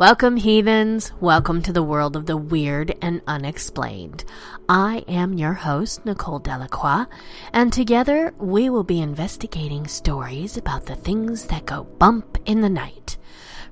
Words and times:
Welcome, 0.00 0.38
heathens. 0.38 1.12
Welcome 1.20 1.60
to 1.60 1.74
the 1.74 1.82
world 1.82 2.16
of 2.16 2.24
the 2.24 2.38
weird 2.38 2.96
and 3.02 3.20
unexplained. 3.26 4.24
I 4.66 5.04
am 5.06 5.34
your 5.34 5.52
host, 5.52 6.06
Nicole 6.06 6.38
Delacroix, 6.38 7.04
and 7.52 7.70
together 7.70 8.32
we 8.38 8.70
will 8.70 8.82
be 8.82 9.02
investigating 9.02 9.86
stories 9.86 10.56
about 10.56 10.86
the 10.86 10.96
things 10.96 11.48
that 11.48 11.66
go 11.66 11.84
bump 11.84 12.38
in 12.46 12.62
the 12.62 12.70
night, 12.70 13.18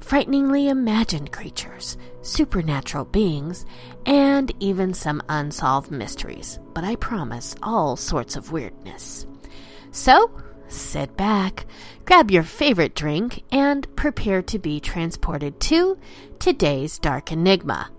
frighteningly 0.00 0.68
imagined 0.68 1.32
creatures, 1.32 1.96
supernatural 2.20 3.06
beings, 3.06 3.64
and 4.04 4.52
even 4.60 4.92
some 4.92 5.22
unsolved 5.30 5.90
mysteries. 5.90 6.58
But 6.74 6.84
I 6.84 6.96
promise 6.96 7.56
all 7.62 7.96
sorts 7.96 8.36
of 8.36 8.52
weirdness. 8.52 9.26
So, 9.92 10.30
sit 10.69 11.16
back, 11.16 11.66
grab 12.05 12.30
your 12.30 12.42
favorite 12.42 12.94
drink, 12.94 13.42
and 13.50 13.94
prepare 13.97 14.42
to 14.42 14.58
be 14.58 14.80
transported 14.80 15.61
to 15.61 15.98
today's 16.39 16.98
Dark 16.98 17.33
Enigma. 17.33 17.90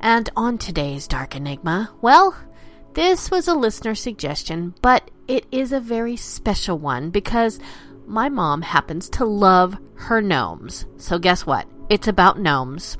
And 0.00 0.28
on 0.36 0.58
today's 0.58 1.06
Dark 1.06 1.36
Enigma, 1.36 1.90
well, 2.00 2.36
this 2.94 3.30
was 3.30 3.46
a 3.46 3.54
listener 3.54 3.94
suggestion, 3.94 4.74
but 4.82 5.10
it 5.28 5.46
is 5.52 5.72
a 5.72 5.80
very 5.80 6.16
special 6.16 6.78
one 6.78 7.10
because 7.10 7.60
my 8.06 8.28
mom 8.28 8.62
happens 8.62 9.08
to 9.10 9.24
love 9.24 9.78
her 9.94 10.20
gnomes. 10.20 10.86
So 10.96 11.18
guess 11.18 11.46
what? 11.46 11.68
It's 11.88 12.08
about 12.08 12.40
gnomes. 12.40 12.98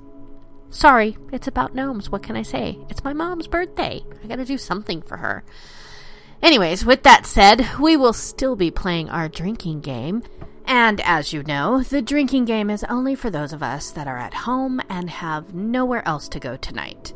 Sorry, 0.71 1.17
it's 1.33 1.49
about 1.49 1.75
gnomes. 1.75 2.11
What 2.11 2.23
can 2.23 2.37
I 2.37 2.43
say? 2.43 2.79
It's 2.89 3.03
my 3.03 3.13
mom's 3.13 3.49
birthday. 3.49 4.03
I 4.23 4.27
gotta 4.29 4.45
do 4.45 4.57
something 4.57 5.03
for 5.03 5.17
her. 5.17 5.43
Anyways, 6.43 6.85
with 6.87 7.03
that 7.03 7.27
said, 7.27 7.69
we 7.79 7.97
will 7.97 8.15
still 8.15 8.57
be 8.57 8.71
playing 8.71 9.11
our 9.11 9.29
drinking 9.29 9.81
game. 9.81 10.23
And 10.65 11.01
as 11.03 11.33
you 11.33 11.43
know, 11.43 11.83
the 11.83 12.01
drinking 12.01 12.47
game 12.47 12.71
is 12.71 12.85
only 12.85 13.15
for 13.15 13.29
those 13.29 13.53
of 13.53 13.63
us 13.63 13.91
that 13.91 14.07
are 14.07 14.17
at 14.17 14.33
home 14.33 14.81
and 14.89 15.11
have 15.11 15.55
nowhere 15.55 16.07
else 16.07 16.29
to 16.29 16.41
go 16.41 16.57
tonight. 16.57 17.13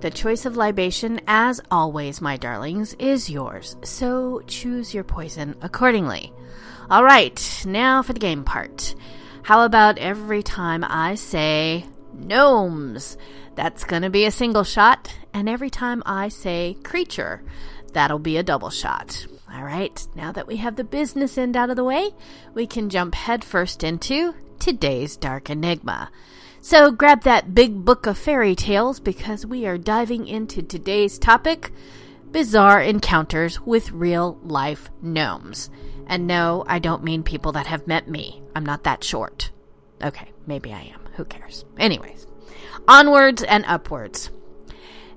The 0.00 0.10
choice 0.10 0.44
of 0.44 0.58
libation, 0.58 1.20
as 1.26 1.60
always, 1.70 2.20
my 2.20 2.36
darlings, 2.36 2.94
is 2.98 3.30
yours, 3.30 3.76
so 3.82 4.42
choose 4.46 4.92
your 4.92 5.04
poison 5.04 5.56
accordingly. 5.62 6.32
Alright, 6.90 7.64
now 7.66 8.02
for 8.02 8.12
the 8.12 8.20
game 8.20 8.44
part. 8.44 8.94
How 9.42 9.64
about 9.64 9.98
every 9.98 10.42
time 10.42 10.84
I 10.84 11.14
say 11.14 11.86
gnomes? 12.12 13.16
That's 13.54 13.84
gonna 13.84 14.10
be 14.10 14.26
a 14.26 14.30
single 14.30 14.64
shot, 14.64 15.14
and 15.32 15.48
every 15.48 15.70
time 15.70 16.02
I 16.04 16.28
say 16.28 16.76
creature, 16.82 17.42
That'll 17.92 18.18
be 18.18 18.36
a 18.36 18.42
double 18.42 18.70
shot. 18.70 19.26
All 19.52 19.62
right, 19.62 20.06
now 20.14 20.32
that 20.32 20.46
we 20.46 20.56
have 20.56 20.76
the 20.76 20.84
business 20.84 21.38
end 21.38 21.56
out 21.56 21.70
of 21.70 21.76
the 21.76 21.84
way, 21.84 22.10
we 22.54 22.66
can 22.66 22.90
jump 22.90 23.14
headfirst 23.14 23.84
into 23.84 24.34
today's 24.58 25.16
Dark 25.16 25.48
Enigma. 25.48 26.10
So 26.60 26.90
grab 26.90 27.22
that 27.22 27.54
big 27.54 27.84
book 27.84 28.06
of 28.06 28.18
fairy 28.18 28.54
tales 28.54 28.98
because 28.98 29.46
we 29.46 29.66
are 29.66 29.78
diving 29.78 30.26
into 30.26 30.62
today's 30.62 31.18
topic 31.18 31.70
bizarre 32.32 32.82
encounters 32.82 33.60
with 33.60 33.92
real 33.92 34.38
life 34.42 34.90
gnomes. 35.00 35.70
And 36.06 36.26
no, 36.26 36.64
I 36.66 36.78
don't 36.78 37.04
mean 37.04 37.22
people 37.22 37.52
that 37.52 37.66
have 37.66 37.86
met 37.86 38.08
me. 38.08 38.42
I'm 38.54 38.66
not 38.66 38.84
that 38.84 39.02
short. 39.02 39.50
Okay, 40.02 40.30
maybe 40.46 40.72
I 40.72 40.92
am. 40.92 41.00
Who 41.14 41.24
cares? 41.24 41.64
Anyways, 41.78 42.26
onwards 42.86 43.42
and 43.42 43.64
upwards. 43.66 44.30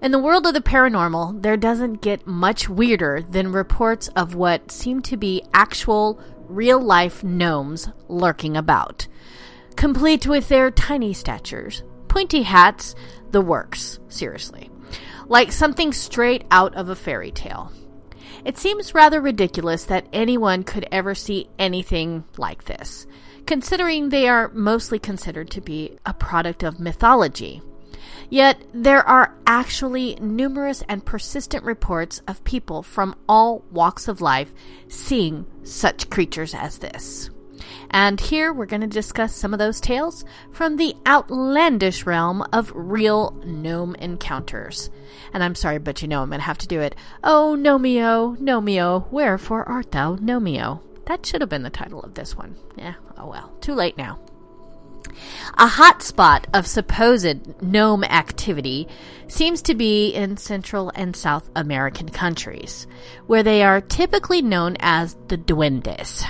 In 0.02 0.12
the 0.14 0.20
world 0.20 0.48
of 0.48 0.54
the 0.54 0.62
paranormal, 0.62 1.42
there 1.42 1.58
doesn't 1.58 2.02
get 2.02 2.26
much 2.26 2.70
weirder 2.70 3.22
than 3.22 3.52
reports 3.52 4.08
of 4.16 4.34
what 4.34 4.72
seem 4.72 5.02
to 5.02 5.18
be 5.18 5.44
actual, 5.54 6.22
real 6.48 6.80
life 6.80 7.22
gnomes 7.22 7.90
lurking 8.08 8.56
about, 8.56 9.10
complete 9.76 10.26
with 10.26 10.48
their 10.48 10.72
tiny 10.72 11.12
statures, 11.12 11.84
pointy 12.08 12.44
hats, 12.44 12.96
the 13.32 13.42
works, 13.42 14.00
seriously. 14.08 14.72
Like 15.28 15.52
something 15.52 15.92
straight 15.92 16.46
out 16.50 16.76
of 16.76 16.88
a 16.88 16.96
fairy 16.96 17.32
tale. 17.32 17.74
It 18.46 18.58
seems 18.58 18.94
rather 18.94 19.20
ridiculous 19.20 19.84
that 19.86 20.08
anyone 20.14 20.64
could 20.64 20.88
ever 20.94 21.14
see 21.14 21.50
anything 21.60 22.24
like 22.38 22.64
this, 22.64 23.06
considering 23.46 24.08
they 24.08 24.30
are 24.30 24.48
mostly 24.54 24.98
considered 24.98 25.50
to 25.52 25.60
be 25.60 25.98
a 26.06 26.14
product 26.14 26.64
of 26.64 26.80
mythology. 26.80 27.62
Yet 28.30 28.64
there 28.74 29.06
are 29.08 29.36
actually 29.48 30.16
numerous 30.22 30.84
and 30.88 31.04
persistent 31.04 31.64
reports 31.64 32.22
of 32.28 32.44
people 32.44 32.84
from 32.84 33.16
all 33.28 33.64
walks 33.72 34.08
of 34.08 34.22
life 34.22 34.54
seeing 34.88 35.46
such 35.64 36.10
creatures 36.10 36.54
as 36.54 36.78
this. 36.78 37.30
And 37.92 38.20
here 38.20 38.54
we're 38.54 38.68
going 38.68 38.82
to 38.82 38.88
discuss 38.88 39.36
some 39.36 39.52
of 39.54 39.60
those 39.60 39.82
tales 39.82 40.24
from 40.52 40.78
the 40.78 40.96
outlandish 41.08 42.06
realm 42.06 42.44
of 42.54 42.72
real 42.76 43.32
gnome 43.46 43.96
encounters. 43.96 44.90
And 45.34 45.44
I'm 45.44 45.56
sorry, 45.56 45.80
but 45.80 46.02
you 46.02 46.08
know 46.08 46.22
I'm 46.22 46.30
going 46.30 46.40
to 46.40 46.46
have 46.46 46.60
to 46.60 46.68
do 46.68 46.82
it. 46.82 46.96
Oh, 47.24 47.58
Gnomeo, 47.60 48.38
Gnomeo, 48.38 49.12
wherefore 49.12 49.68
art 49.68 49.92
thou, 49.92 50.16
Gnomeo? 50.18 50.82
That 51.06 51.26
should 51.26 51.42
have 51.42 51.50
been 51.50 51.64
the 51.64 51.72
title 51.72 52.02
of 52.04 52.14
this 52.14 52.38
one. 52.38 52.56
Yeah, 52.78 52.94
oh 53.18 53.28
well, 53.28 53.52
too 53.62 53.74
late 53.74 53.98
now. 53.98 54.20
A 55.58 55.68
hotspot 55.68 56.46
of 56.54 56.68
supposed 56.68 57.62
gnome 57.62 58.04
activity 58.04 58.88
seems 59.28 59.62
to 59.64 59.76
be 59.76 60.10
in 60.12 60.38
Central 60.38 60.92
and 60.96 61.16
South 61.16 61.50
American 61.56 62.10
countries, 62.10 62.88
where 63.28 63.44
they 63.44 63.64
are 63.64 63.82
typically 63.82 64.42
known 64.42 64.78
as 64.80 65.16
the 65.28 65.38
duendes. 65.38 66.26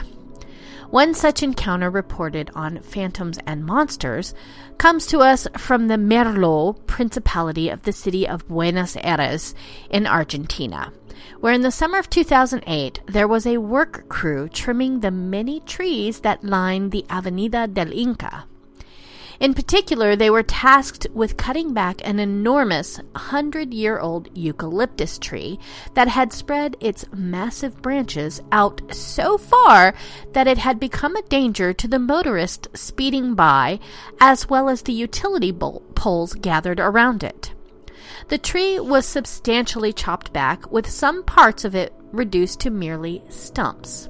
One 0.90 1.14
such 1.14 1.44
encounter 1.44 1.92
reported 1.92 2.50
on 2.56 2.82
Phantoms 2.82 3.38
and 3.46 3.64
Monsters 3.64 4.34
comes 4.80 5.06
to 5.08 5.20
us 5.20 5.48
from 5.56 5.88
the 5.88 5.98
Merlo 5.98 6.84
Principality 6.88 7.70
of 7.70 7.84
the 7.84 7.94
city 7.94 8.28
of 8.28 8.48
Buenos 8.48 8.98
Aires 8.98 9.54
in 9.92 10.08
Argentina, 10.08 10.92
where 11.42 11.54
in 11.54 11.62
the 11.62 11.70
summer 11.70 12.00
of 12.00 12.10
2008 12.10 13.02
there 13.06 13.28
was 13.28 13.46
a 13.46 13.60
work 13.60 14.10
crew 14.10 14.50
trimming 14.50 15.02
the 15.02 15.12
many 15.12 15.60
trees 15.60 16.22
that 16.22 16.44
line 16.44 16.90
the 16.90 17.06
Avenida 17.08 17.68
del 17.68 17.94
Inca. 17.94 18.46
In 19.40 19.54
particular, 19.54 20.18
they 20.18 20.30
were 20.30 20.44
tasked 20.44 21.08
with 21.14 21.38
cutting 21.38 21.74
back 21.74 22.02
an 22.04 22.20
enormous 22.20 22.98
100 22.98 23.74
year 23.74 23.98
old 23.98 24.28
eucalyptus 24.36 25.18
tree 25.18 25.58
that 25.94 26.10
had 26.10 26.34
spread 26.34 26.76
its 26.82 27.06
massive 27.14 27.82
branches 27.82 28.42
out 28.52 28.82
so 28.94 29.38
far 29.38 29.94
that 30.34 30.48
it 30.48 30.58
had 30.58 30.78
become 30.78 31.16
a 31.16 31.22
danger 31.24 31.72
to 31.72 31.88
the 31.88 32.00
motorist 32.00 32.68
speeding 32.74 33.34
by, 33.34 33.80
as 34.20 34.50
well 34.50 34.68
as 34.68 34.82
the 34.82 34.94
utility 34.94 35.54
poles 35.54 36.34
gathered 36.34 36.80
around 36.82 37.24
it. 37.24 37.54
The 38.28 38.38
tree 38.38 38.78
was 38.78 39.06
substantially 39.06 39.94
chopped 39.94 40.34
back, 40.34 40.70
with 40.70 40.90
some 40.90 41.24
parts 41.24 41.64
of 41.64 41.76
it 41.76 41.94
reduced 42.12 42.60
to 42.62 42.70
merely 42.70 43.24
stumps. 43.30 44.10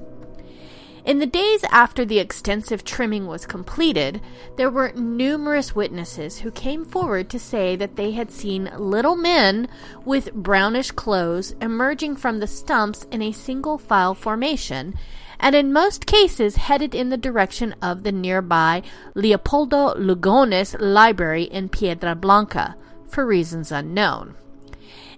In 1.04 1.18
the 1.18 1.26
days 1.26 1.64
after 1.70 2.04
the 2.04 2.18
extensive 2.18 2.84
trimming 2.84 3.26
was 3.26 3.46
completed, 3.46 4.20
there 4.56 4.70
were 4.70 4.92
numerous 4.92 5.74
witnesses 5.74 6.40
who 6.40 6.50
came 6.50 6.84
forward 6.84 7.30
to 7.30 7.38
say 7.38 7.74
that 7.76 7.96
they 7.96 8.10
had 8.10 8.30
seen 8.30 8.70
little 8.76 9.16
men 9.16 9.66
with 10.04 10.34
brownish 10.34 10.90
clothes 10.90 11.54
emerging 11.62 12.16
from 12.16 12.38
the 12.38 12.46
stumps 12.46 13.06
in 13.10 13.22
a 13.22 13.32
single 13.32 13.78
file 13.78 14.14
formation, 14.14 14.94
and 15.38 15.54
in 15.54 15.72
most 15.72 16.04
cases 16.04 16.56
headed 16.56 16.94
in 16.94 17.08
the 17.08 17.16
direction 17.16 17.74
of 17.80 18.02
the 18.02 18.12
nearby 18.12 18.82
Leopoldo 19.14 19.94
Lugones 19.94 20.76
Library 20.78 21.44
in 21.44 21.70
Piedra 21.70 22.14
Blanca, 22.14 22.76
for 23.08 23.24
reasons 23.24 23.72
unknown. 23.72 24.34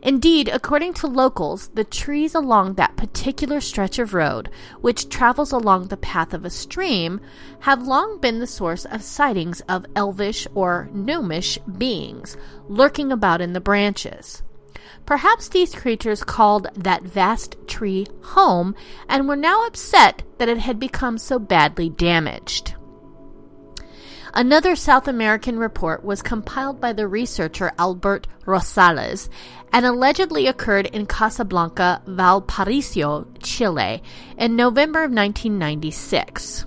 Indeed, 0.03 0.49
according 0.49 0.95
to 0.95 1.07
locals, 1.07 1.69
the 1.75 1.85
trees 1.85 2.35
along 2.35 2.75
that 2.75 2.97
particular 2.97 3.61
stretch 3.61 4.01
of 4.01 4.15
road, 4.15 4.51
which 4.81 5.09
travels 5.09 5.53
along 5.53 5.87
the 5.89 5.97
path 5.97 6.35
of 6.35 6.45
a 6.45 6.51
stream, 6.51 7.21
have 7.61 7.87
long 7.87 8.19
been 8.19 8.41
the 8.41 8.47
source 8.49 8.85
of 8.85 9.03
sightings 9.03 9.61
of 9.69 9.87
elvish 9.95 10.49
or 10.57 10.91
gnomish 10.93 11.57
beings 11.79 12.37
lurking 12.67 13.13
about 13.13 13.41
in 13.41 13.53
the 13.53 13.61
branches. 13.61 14.43
Perhaps 15.07 15.49
these 15.49 15.75
creatures 15.75 16.25
called 16.25 16.67
that 16.75 17.03
vast 17.03 17.57
tree 17.69 18.07
home 18.23 18.75
and 19.09 19.29
were 19.29 19.37
now 19.37 19.67
upset 19.67 20.25
that 20.39 20.49
it 20.49 20.59
had 20.59 20.81
become 20.81 21.17
so 21.17 21.39
badly 21.39 21.89
damaged. 21.89 22.75
Another 24.35 24.75
South 24.75 25.09
American 25.09 25.59
report 25.59 26.03
was 26.03 26.23
compiled 26.23 26.81
by 26.81 26.95
the 26.95 27.07
researcher 27.07 27.71
Albert 27.79 28.27
Rosales 28.47 29.29
and 29.73 29.87
allegedly 29.87 30.47
occurred 30.47 30.87
in 30.87 31.07
Casablanca, 31.07 32.03
Valparaiso, 32.07 33.27
Chile, 33.41 34.03
in 34.37 34.55
November 34.55 35.01
of 35.01 35.11
1996. 35.11 36.67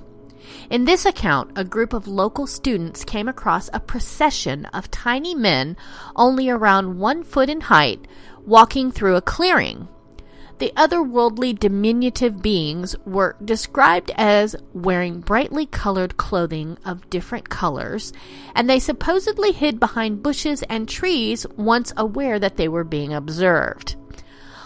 In 0.70 0.86
this 0.86 1.06
account, 1.06 1.52
a 1.56 1.64
group 1.64 1.94
of 1.94 2.08
local 2.08 2.48
students 2.48 3.06
came 3.06 3.28
across 3.28 3.70
a 3.72 3.80
procession 3.80 4.66
of 4.68 4.90
tiny 4.90 5.36
men, 5.36 5.78
only 6.16 6.50
around 6.50 6.98
one 6.98 7.24
foot 7.24 7.50
in 7.50 7.62
height, 7.62 8.08
walking 8.46 8.92
through 8.92 9.16
a 9.16 9.22
clearing. 9.22 9.88
The 10.58 10.72
otherworldly 10.78 11.60
diminutive 11.60 12.42
beings 12.42 12.96
were 13.06 13.36
described 13.44 14.12
as 14.16 14.56
wearing 14.74 15.20
brightly 15.20 15.66
colored 15.66 16.16
clothing 16.16 16.78
of 16.86 17.10
different 17.10 17.50
colors, 17.50 18.14
and 18.56 18.70
they 18.70 18.80
supposedly 18.80 19.52
hid 19.52 19.82
behind 19.82 20.24
bushes 20.24 20.64
and 20.64 20.88
trees 20.88 21.46
once 21.58 21.92
aware 21.98 22.40
that 22.40 22.56
they 22.56 22.70
were 22.70 22.86
being 22.86 23.14
observed. 23.14 23.98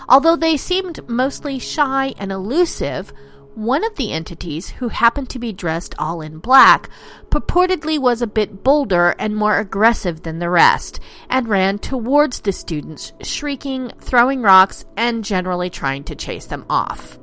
Although 0.08 0.36
they 0.36 0.58
seemed 0.58 1.08
mostly 1.10 1.58
shy 1.58 2.14
and 2.20 2.32
elusive, 2.32 3.12
one 3.60 3.84
of 3.84 3.96
the 3.96 4.14
entities, 4.14 4.70
who 4.70 4.88
happened 4.88 5.30
to 5.30 5.40
be 5.40 5.52
dressed 5.52 5.94
all 6.00 6.22
in 6.22 6.40
black, 6.40 6.90
purportedly 7.30 8.00
was 8.00 8.22
a 8.22 8.28
bit 8.28 8.64
bolder 8.64 9.14
and 9.20 9.36
more 9.36 9.58
aggressive 9.58 10.24
than 10.24 10.40
the 10.40 10.50
rest, 10.50 11.00
and 11.30 11.48
ran 11.48 11.78
towards 11.78 12.40
the 12.40 12.54
students, 12.54 13.12
shrieking, 13.22 13.92
throwing 14.00 14.42
rocks, 14.42 14.86
and 14.96 15.26
generally 15.26 15.70
trying 15.70 16.04
to 16.06 16.16
chase 16.16 16.46
them 16.46 16.66
off. 16.70 17.20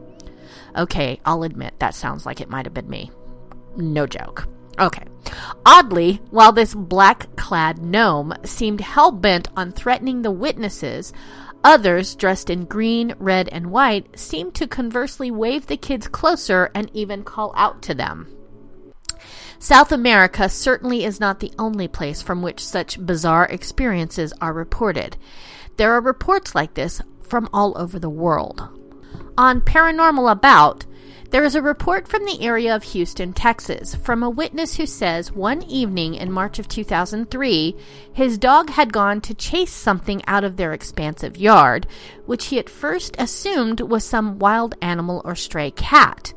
Okay, 0.76 1.18
I'll 1.24 1.42
admit 1.42 1.78
that 1.78 1.94
sounds 1.94 2.26
like 2.26 2.40
it 2.40 2.50
might 2.50 2.66
have 2.66 2.74
been 2.74 2.90
me. 2.90 3.10
No 3.76 4.06
joke. 4.06 4.46
Okay. 4.78 5.04
Oddly, 5.64 6.20
while 6.30 6.52
this 6.52 6.74
black 6.74 7.34
clad 7.36 7.78
gnome 7.78 8.34
seemed 8.44 8.80
hell 8.82 9.10
bent 9.10 9.48
on 9.56 9.72
threatening 9.72 10.20
the 10.20 10.30
witnesses, 10.30 11.12
Others, 11.66 12.14
dressed 12.14 12.48
in 12.48 12.64
green, 12.64 13.16
red, 13.18 13.48
and 13.48 13.72
white, 13.72 14.16
seem 14.16 14.52
to 14.52 14.68
conversely 14.68 15.32
wave 15.32 15.66
the 15.66 15.76
kids 15.76 16.06
closer 16.06 16.70
and 16.76 16.88
even 16.94 17.24
call 17.24 17.52
out 17.56 17.82
to 17.82 17.92
them. 17.92 18.28
South 19.58 19.90
America 19.90 20.48
certainly 20.48 21.04
is 21.04 21.18
not 21.18 21.40
the 21.40 21.50
only 21.58 21.88
place 21.88 22.22
from 22.22 22.40
which 22.40 22.64
such 22.64 23.04
bizarre 23.04 23.46
experiences 23.46 24.32
are 24.40 24.52
reported. 24.52 25.16
There 25.76 25.92
are 25.92 26.00
reports 26.00 26.54
like 26.54 26.74
this 26.74 27.02
from 27.20 27.48
all 27.52 27.76
over 27.76 27.98
the 27.98 28.08
world. 28.08 28.68
On 29.36 29.60
Paranormal 29.60 30.30
About, 30.30 30.86
there 31.36 31.44
is 31.44 31.54
a 31.54 31.60
report 31.60 32.08
from 32.08 32.24
the 32.24 32.40
area 32.40 32.74
of 32.74 32.82
Houston, 32.82 33.30
Texas, 33.30 33.94
from 33.94 34.22
a 34.22 34.30
witness 34.30 34.76
who 34.76 34.86
says 34.86 35.30
one 35.30 35.62
evening 35.64 36.14
in 36.14 36.32
March 36.32 36.58
of 36.58 36.66
2003, 36.66 37.76
his 38.10 38.38
dog 38.38 38.70
had 38.70 38.90
gone 38.90 39.20
to 39.20 39.34
chase 39.34 39.70
something 39.70 40.22
out 40.26 40.44
of 40.44 40.56
their 40.56 40.72
expansive 40.72 41.36
yard, 41.36 41.86
which 42.24 42.46
he 42.46 42.58
at 42.58 42.70
first 42.70 43.14
assumed 43.18 43.82
was 43.82 44.02
some 44.02 44.38
wild 44.38 44.76
animal 44.80 45.20
or 45.26 45.34
stray 45.34 45.70
cat. 45.72 46.32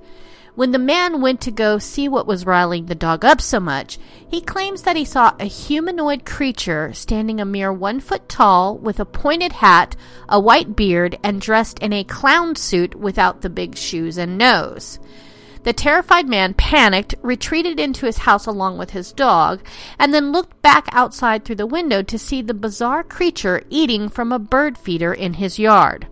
When 0.60 0.74
the 0.74 0.78
man 0.78 1.22
went 1.22 1.40
to 1.44 1.52
go 1.52 1.80
see 1.80 2.10
what 2.10 2.28
was 2.28 2.46
riling 2.46 2.88
the 2.88 2.94
dog 2.94 3.24
up 3.24 3.40
so 3.40 3.62
much, 3.62 3.98
he 4.30 4.42
claims 4.42 4.82
that 4.82 4.98
he 4.98 5.06
saw 5.06 5.34
a 5.40 5.46
humanoid 5.46 6.26
creature 6.26 6.92
standing 6.92 7.40
a 7.40 7.46
mere 7.46 7.72
one 7.72 8.02
foot 8.02 8.28
tall 8.28 8.78
with 8.78 9.00
a 9.00 9.06
pointed 9.06 9.54
hat, 9.54 9.96
a 10.28 10.38
white 10.38 10.76
beard, 10.76 11.18
and 11.24 11.40
dressed 11.40 11.80
in 11.80 11.94
a 11.94 12.04
clown 12.04 12.58
suit 12.58 12.94
without 12.94 13.40
the 13.40 13.50
big 13.50 13.78
shoes 13.78 14.18
and 14.18 14.38
nose. 14.38 15.00
The 15.64 15.72
terrified 15.72 16.28
man 16.28 16.54
panicked, 16.56 17.16
retreated 17.22 17.80
into 17.80 18.06
his 18.06 18.18
house 18.18 18.46
along 18.46 18.78
with 18.78 18.90
his 18.90 19.14
dog, 19.14 19.66
and 19.98 20.14
then 20.14 20.34
looked 20.34 20.62
back 20.62 20.90
outside 20.92 21.46
through 21.46 21.56
the 21.56 21.66
window 21.66 22.04
to 22.04 22.20
see 22.20 22.42
the 22.42 22.54
bizarre 22.54 23.06
creature 23.06 23.64
eating 23.70 24.10
from 24.10 24.34
a 24.34 24.40
bird 24.40 24.78
feeder 24.78 25.14
in 25.14 25.36
his 25.36 25.58
yard. 25.58 26.08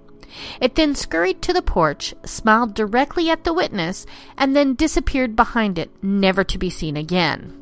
It 0.61 0.75
then 0.75 0.95
scurried 0.95 1.41
to 1.43 1.53
the 1.53 1.61
porch, 1.61 2.13
smiled 2.25 2.73
directly 2.73 3.29
at 3.29 3.43
the 3.43 3.53
witness, 3.53 4.05
and 4.37 4.55
then 4.55 4.75
disappeared 4.75 5.35
behind 5.35 5.77
it, 5.77 5.91
never 6.03 6.43
to 6.43 6.57
be 6.57 6.69
seen 6.69 6.97
again. 6.97 7.53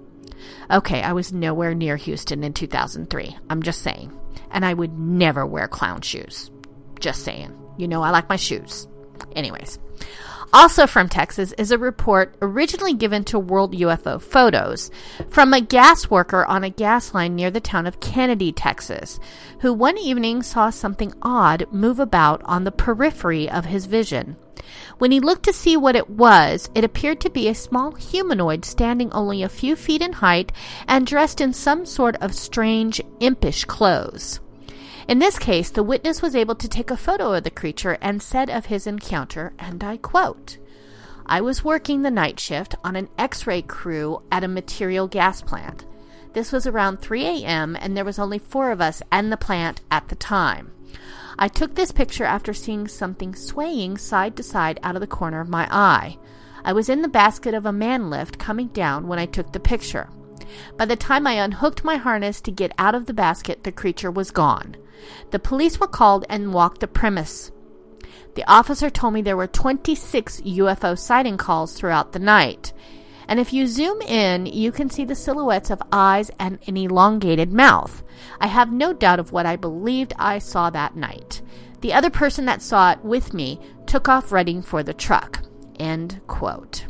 Okay, 0.71 1.01
I 1.01 1.13
was 1.13 1.33
nowhere 1.33 1.73
near 1.73 1.95
Houston 1.95 2.43
in 2.43 2.53
2003. 2.53 3.37
I'm 3.49 3.61
just 3.61 3.81
saying. 3.81 4.11
And 4.51 4.65
I 4.65 4.73
would 4.73 4.97
never 4.97 5.45
wear 5.45 5.67
clown 5.67 6.01
shoes. 6.01 6.49
Just 6.99 7.23
saying. 7.23 7.53
You 7.77 7.87
know, 7.87 8.01
I 8.01 8.09
like 8.09 8.29
my 8.29 8.35
shoes. 8.35 8.87
Anyways. 9.35 9.79
Also 10.55 10.87
from 10.87 11.09
Texas 11.09 11.51
is 11.57 11.71
a 11.71 11.77
report 11.77 12.33
originally 12.41 12.93
given 12.93 13.25
to 13.25 13.37
World 13.37 13.73
UFO 13.73 14.21
Photos 14.21 14.89
from 15.27 15.51
a 15.51 15.59
gas 15.59 16.09
worker 16.09 16.45
on 16.45 16.63
a 16.63 16.69
gas 16.69 17.13
line 17.13 17.35
near 17.35 17.51
the 17.51 17.59
town 17.59 17.85
of 17.85 17.99
Kenedy, 17.99 18.53
Texas, 18.55 19.19
who 19.59 19.73
one 19.73 19.97
evening 19.97 20.41
saw 20.41 20.69
something 20.69 21.11
odd 21.21 21.65
move 21.73 21.99
about 21.99 22.41
on 22.45 22.63
the 22.63 22.71
periphery 22.71 23.49
of 23.49 23.65
his 23.65 23.85
vision. 23.85 24.37
When 24.97 25.11
he 25.11 25.19
looked 25.19 25.43
to 25.43 25.51
see 25.51 25.75
what 25.75 25.97
it 25.97 26.09
was, 26.09 26.69
it 26.73 26.85
appeared 26.85 27.19
to 27.19 27.29
be 27.29 27.49
a 27.49 27.53
small 27.53 27.91
humanoid 27.91 28.63
standing 28.63 29.11
only 29.11 29.43
a 29.43 29.49
few 29.49 29.75
feet 29.75 30.01
in 30.01 30.13
height 30.13 30.53
and 30.87 31.05
dressed 31.05 31.41
in 31.41 31.51
some 31.51 31.85
sort 31.85 32.15
of 32.21 32.33
strange, 32.33 33.01
impish 33.19 33.65
clothes. 33.65 34.39
In 35.07 35.19
this 35.19 35.37
case, 35.37 35.69
the 35.69 35.83
witness 35.83 36.23
was 36.23 36.35
able 36.35 36.55
to 36.55 36.67
take 36.67 36.89
a 36.89 36.97
photo 36.97 37.33
of 37.33 37.43
the 37.43 37.51
creature 37.51 37.97
and 38.01 38.23
said 38.23 38.49
of 38.49 38.65
his 38.65 38.87
encounter, 38.87 39.53
and 39.59 39.83
I 39.83 39.97
quote, 39.97 40.57
I 41.27 41.41
was 41.41 41.63
working 41.63 42.01
the 42.01 42.09
night 42.09 42.39
shift 42.39 42.73
on 42.83 42.95
an 42.95 43.09
x 43.15 43.45
ray 43.45 43.61
crew 43.61 44.23
at 44.31 44.43
a 44.43 44.47
material 44.47 45.07
gas 45.07 45.43
plant. 45.43 45.85
This 46.33 46.51
was 46.51 46.65
around 46.65 47.01
3 47.01 47.23
a.m., 47.23 47.77
and 47.79 47.95
there 47.95 48.03
was 48.03 48.17
only 48.17 48.39
four 48.39 48.71
of 48.71 48.81
us 48.81 49.03
and 49.11 49.31
the 49.31 49.37
plant 49.37 49.81
at 49.91 50.07
the 50.07 50.15
time. 50.15 50.71
I 51.37 51.49
took 51.49 51.75
this 51.75 51.91
picture 51.91 52.25
after 52.25 52.53
seeing 52.53 52.87
something 52.87 53.35
swaying 53.35 53.99
side 53.99 54.35
to 54.37 54.43
side 54.43 54.79
out 54.81 54.95
of 54.95 55.01
the 55.01 55.07
corner 55.07 55.39
of 55.39 55.49
my 55.49 55.67
eye. 55.69 56.17
I 56.63 56.73
was 56.73 56.89
in 56.89 57.03
the 57.03 57.07
basket 57.07 57.53
of 57.53 57.67
a 57.67 57.71
man 57.71 58.09
lift 58.09 58.39
coming 58.39 58.69
down 58.69 59.07
when 59.07 59.19
I 59.19 59.27
took 59.27 59.51
the 59.51 59.59
picture. 59.59 60.09
By 60.77 60.85
the 60.85 60.95
time 60.95 61.27
I 61.27 61.33
unhooked 61.33 61.83
my 61.83 61.97
harness 61.97 62.41
to 62.41 62.51
get 62.51 62.73
out 62.77 62.95
of 62.95 63.05
the 63.05 63.13
basket, 63.13 63.63
the 63.63 63.71
creature 63.71 64.11
was 64.11 64.31
gone. 64.31 64.75
The 65.31 65.39
police 65.39 65.79
were 65.79 65.87
called 65.87 66.25
and 66.29 66.53
walked 66.53 66.81
the 66.81 66.87
premise. 66.87 67.51
The 68.35 68.49
officer 68.49 68.89
told 68.89 69.13
me 69.13 69.21
there 69.21 69.37
were 69.37 69.47
26 69.47 70.41
UFO 70.41 70.97
sighting 70.97 71.37
calls 71.37 71.73
throughout 71.73 72.11
the 72.11 72.19
night. 72.19 72.73
And 73.27 73.39
if 73.39 73.53
you 73.53 73.65
zoom 73.65 74.01
in, 74.01 74.45
you 74.45 74.71
can 74.71 74.89
see 74.89 75.05
the 75.05 75.15
silhouettes 75.15 75.71
of 75.71 75.81
eyes 75.91 76.29
and 76.39 76.59
an 76.67 76.77
elongated 76.77 77.51
mouth. 77.51 78.03
I 78.39 78.47
have 78.47 78.71
no 78.71 78.93
doubt 78.93 79.19
of 79.19 79.31
what 79.31 79.45
I 79.45 79.55
believed 79.55 80.13
I 80.17 80.39
saw 80.39 80.69
that 80.69 80.95
night. 80.95 81.41
The 81.81 81.93
other 81.93 82.09
person 82.09 82.45
that 82.45 82.61
saw 82.61 82.91
it 82.91 83.03
with 83.03 83.33
me 83.33 83.59
took 83.85 84.09
off 84.09 84.31
running 84.31 84.61
for 84.61 84.83
the 84.83 84.93
truck. 84.93 85.43
End 85.79 86.21
quote. 86.27 86.85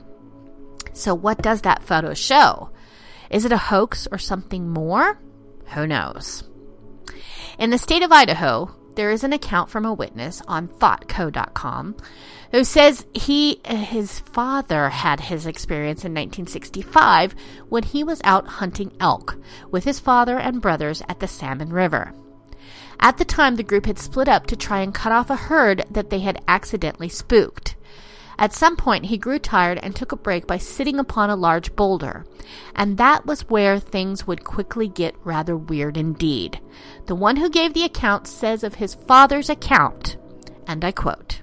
So, 0.93 1.13
what 1.13 1.41
does 1.41 1.61
that 1.61 1.83
photo 1.83 2.13
show? 2.13 2.69
Is 3.29 3.46
it 3.46 3.51
a 3.51 3.58
hoax 3.58 4.08
or 4.12 4.17
something 4.17 4.70
more? 4.70 5.20
Who 5.74 5.88
knows? 5.88 6.44
In 7.58 7.70
the 7.70 7.77
state 7.77 8.03
of 8.03 8.12
Idaho, 8.12 8.75
there 8.96 9.12
is 9.12 9.24
an 9.24 9.34
account 9.34 9.70
from 9.70 9.86
a 9.86 9.94
witness 9.94 10.41
on 10.48 10.67
thoughtco.com 10.67 11.96
who 12.51 12.63
says 12.63 13.05
he 13.13 13.60
his 13.65 14.20
father 14.20 14.89
had 14.89 15.20
his 15.20 15.46
experience 15.46 16.05
in 16.05 16.13
1965 16.13 17.36
when 17.67 17.84
he 17.84 18.03
was 18.03 18.22
out 18.24 18.48
hunting 18.48 18.96
elk 19.00 19.38
with 19.72 19.84
his 19.84 20.00
father 20.00 20.38
and 20.38 20.62
brothers 20.62 21.01
at 21.10 21.20
the 21.20 21.27
Salmon 21.27 21.74
River. 21.74 22.13
At 23.00 23.17
the 23.17 23.25
time, 23.25 23.58
the 23.58 23.63
group 23.63 23.86
had 23.86 24.00
split 24.00 24.29
up 24.29 24.48
to 24.48 24.55
try 24.55 24.79
and 24.79 24.94
cut 24.94 25.12
off 25.12 25.29
a 25.29 25.36
herd 25.36 25.86
that 25.91 26.10
they 26.10 26.20
had 26.20 26.41
accidentally 26.48 27.10
spooked. 27.10 27.75
At 28.38 28.54
some 28.54 28.75
point, 28.75 29.06
he 29.06 29.18
grew 29.18 29.39
tired 29.39 29.80
and 29.82 29.96
took 29.96 30.12
a 30.12 30.18
break 30.18 30.46
by 30.46 30.58
sitting 30.58 31.00
upon 31.00 31.30
a 31.30 31.36
large 31.36 31.75
boulder. 31.75 32.25
And 32.75 32.98
that 32.98 33.25
was 33.25 33.50
where 33.50 33.80
things 33.80 34.27
would 34.27 34.44
quickly 34.44 34.88
get 34.88 35.15
rather 35.24 35.56
weird 35.56 35.98
indeed. 35.98 36.60
The 37.06 37.15
one 37.15 37.38
who 37.38 37.50
gave 37.50 37.74
the 37.74 37.84
account 37.84 38.27
says 38.27 38.63
of 38.63 38.75
his 38.75 38.96
father's 38.96 39.50
account, 39.50 40.18
and 40.68 40.84
I 40.84 40.92
quote, 40.92 41.42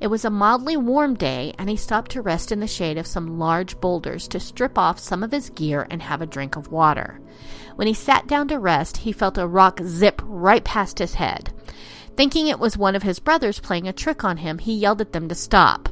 it 0.00 0.08
was 0.08 0.24
a 0.24 0.30
mildly 0.30 0.78
warm 0.78 1.14
day, 1.14 1.52
and 1.58 1.68
he 1.68 1.76
stopped 1.76 2.12
to 2.12 2.22
rest 2.22 2.50
in 2.50 2.60
the 2.60 2.66
shade 2.66 2.96
of 2.96 3.06
some 3.06 3.38
large 3.38 3.78
boulders 3.80 4.26
to 4.28 4.40
strip 4.40 4.78
off 4.78 4.98
some 4.98 5.22
of 5.22 5.30
his 5.30 5.50
gear 5.50 5.86
and 5.90 6.00
have 6.00 6.22
a 6.22 6.26
drink 6.26 6.56
of 6.56 6.72
water. 6.72 7.20
When 7.76 7.86
he 7.86 7.92
sat 7.92 8.26
down 8.26 8.48
to 8.48 8.58
rest, 8.58 8.98
he 8.98 9.12
felt 9.12 9.36
a 9.36 9.46
rock 9.46 9.80
zip 9.84 10.22
right 10.24 10.64
past 10.64 11.00
his 11.00 11.14
head. 11.14 11.52
Thinking 12.16 12.46
it 12.48 12.58
was 12.58 12.76
one 12.76 12.94
of 12.94 13.02
his 13.02 13.18
brothers 13.18 13.60
playing 13.60 13.88
a 13.88 13.92
trick 13.92 14.24
on 14.24 14.38
him, 14.38 14.58
he 14.58 14.74
yelled 14.74 15.00
at 15.00 15.12
them 15.12 15.28
to 15.28 15.34
stop. 15.34 15.88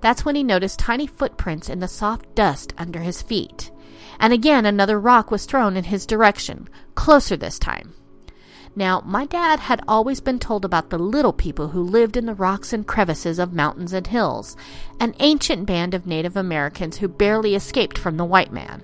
That's 0.00 0.24
when 0.24 0.36
he 0.36 0.42
noticed 0.42 0.78
tiny 0.78 1.06
footprints 1.06 1.68
in 1.68 1.80
the 1.80 1.88
soft 1.88 2.34
dust 2.34 2.72
under 2.78 3.00
his 3.00 3.22
feet. 3.22 3.70
And 4.18 4.32
again 4.32 4.66
another 4.66 5.00
rock 5.00 5.30
was 5.30 5.46
thrown 5.46 5.76
in 5.76 5.84
his 5.84 6.06
direction, 6.06 6.68
closer 6.94 7.36
this 7.36 7.58
time. 7.58 7.94
Now, 8.74 9.02
my 9.04 9.26
dad 9.26 9.60
had 9.60 9.82
always 9.86 10.20
been 10.20 10.38
told 10.38 10.64
about 10.64 10.88
the 10.88 10.98
little 10.98 11.34
people 11.34 11.68
who 11.68 11.82
lived 11.82 12.16
in 12.16 12.24
the 12.24 12.34
rocks 12.34 12.72
and 12.72 12.86
crevices 12.86 13.38
of 13.38 13.52
mountains 13.52 13.92
and 13.92 14.06
hills, 14.06 14.56
an 14.98 15.14
ancient 15.20 15.66
band 15.66 15.92
of 15.92 16.06
Native 16.06 16.38
Americans 16.38 16.96
who 16.96 17.08
barely 17.08 17.54
escaped 17.54 17.98
from 17.98 18.16
the 18.16 18.24
white 18.24 18.52
man. 18.52 18.82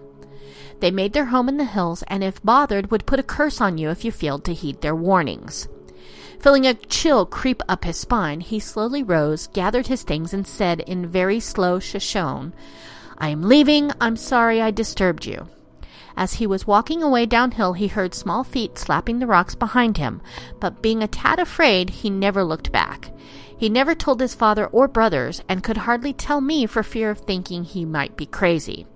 They 0.80 0.90
made 0.90 1.14
their 1.14 1.26
home 1.26 1.48
in 1.48 1.56
the 1.56 1.64
hills 1.64 2.04
and, 2.08 2.22
if 2.22 2.42
bothered, 2.42 2.90
would 2.90 3.06
put 3.06 3.18
a 3.18 3.22
curse 3.22 3.62
on 3.62 3.78
you 3.78 3.88
if 3.88 4.04
you 4.04 4.12
failed 4.12 4.44
to 4.44 4.54
heed 4.54 4.82
their 4.82 4.94
warnings. 4.94 5.68
Feeling 6.40 6.66
a 6.66 6.74
chill 6.74 7.26
creep 7.26 7.62
up 7.68 7.84
his 7.84 7.96
spine, 7.96 8.40
he 8.40 8.60
slowly 8.60 9.02
rose, 9.02 9.48
gathered 9.48 9.88
his 9.88 10.02
things, 10.02 10.32
and 10.32 10.46
said 10.46 10.80
in 10.80 11.06
very 11.06 11.40
slow 11.40 11.78
Shoshone, 11.78 12.52
I 13.18 13.30
am 13.30 13.42
leaving. 13.42 13.90
I'm 14.00 14.16
sorry 14.16 14.62
I 14.62 14.70
disturbed 14.70 15.26
you. 15.26 15.48
As 16.16 16.34
he 16.34 16.46
was 16.46 16.66
walking 16.66 17.02
away 17.02 17.26
downhill, 17.26 17.74
he 17.74 17.88
heard 17.88 18.14
small 18.14 18.42
feet 18.44 18.78
slapping 18.78 19.18
the 19.18 19.26
rocks 19.26 19.54
behind 19.54 19.98
him, 19.98 20.20
but 20.60 20.82
being 20.82 21.02
a 21.02 21.08
tad 21.08 21.38
afraid, 21.38 21.90
he 21.90 22.10
never 22.10 22.42
looked 22.42 22.72
back. 22.72 23.10
He 23.56 23.68
never 23.68 23.94
told 23.94 24.20
his 24.20 24.34
father 24.34 24.66
or 24.66 24.88
brothers, 24.88 25.42
and 25.48 25.62
could 25.62 25.78
hardly 25.78 26.12
tell 26.12 26.40
me 26.40 26.66
for 26.66 26.82
fear 26.82 27.10
of 27.10 27.18
thinking 27.20 27.64
he 27.64 27.84
might 27.84 28.16
be 28.16 28.26
crazy. 28.26 28.86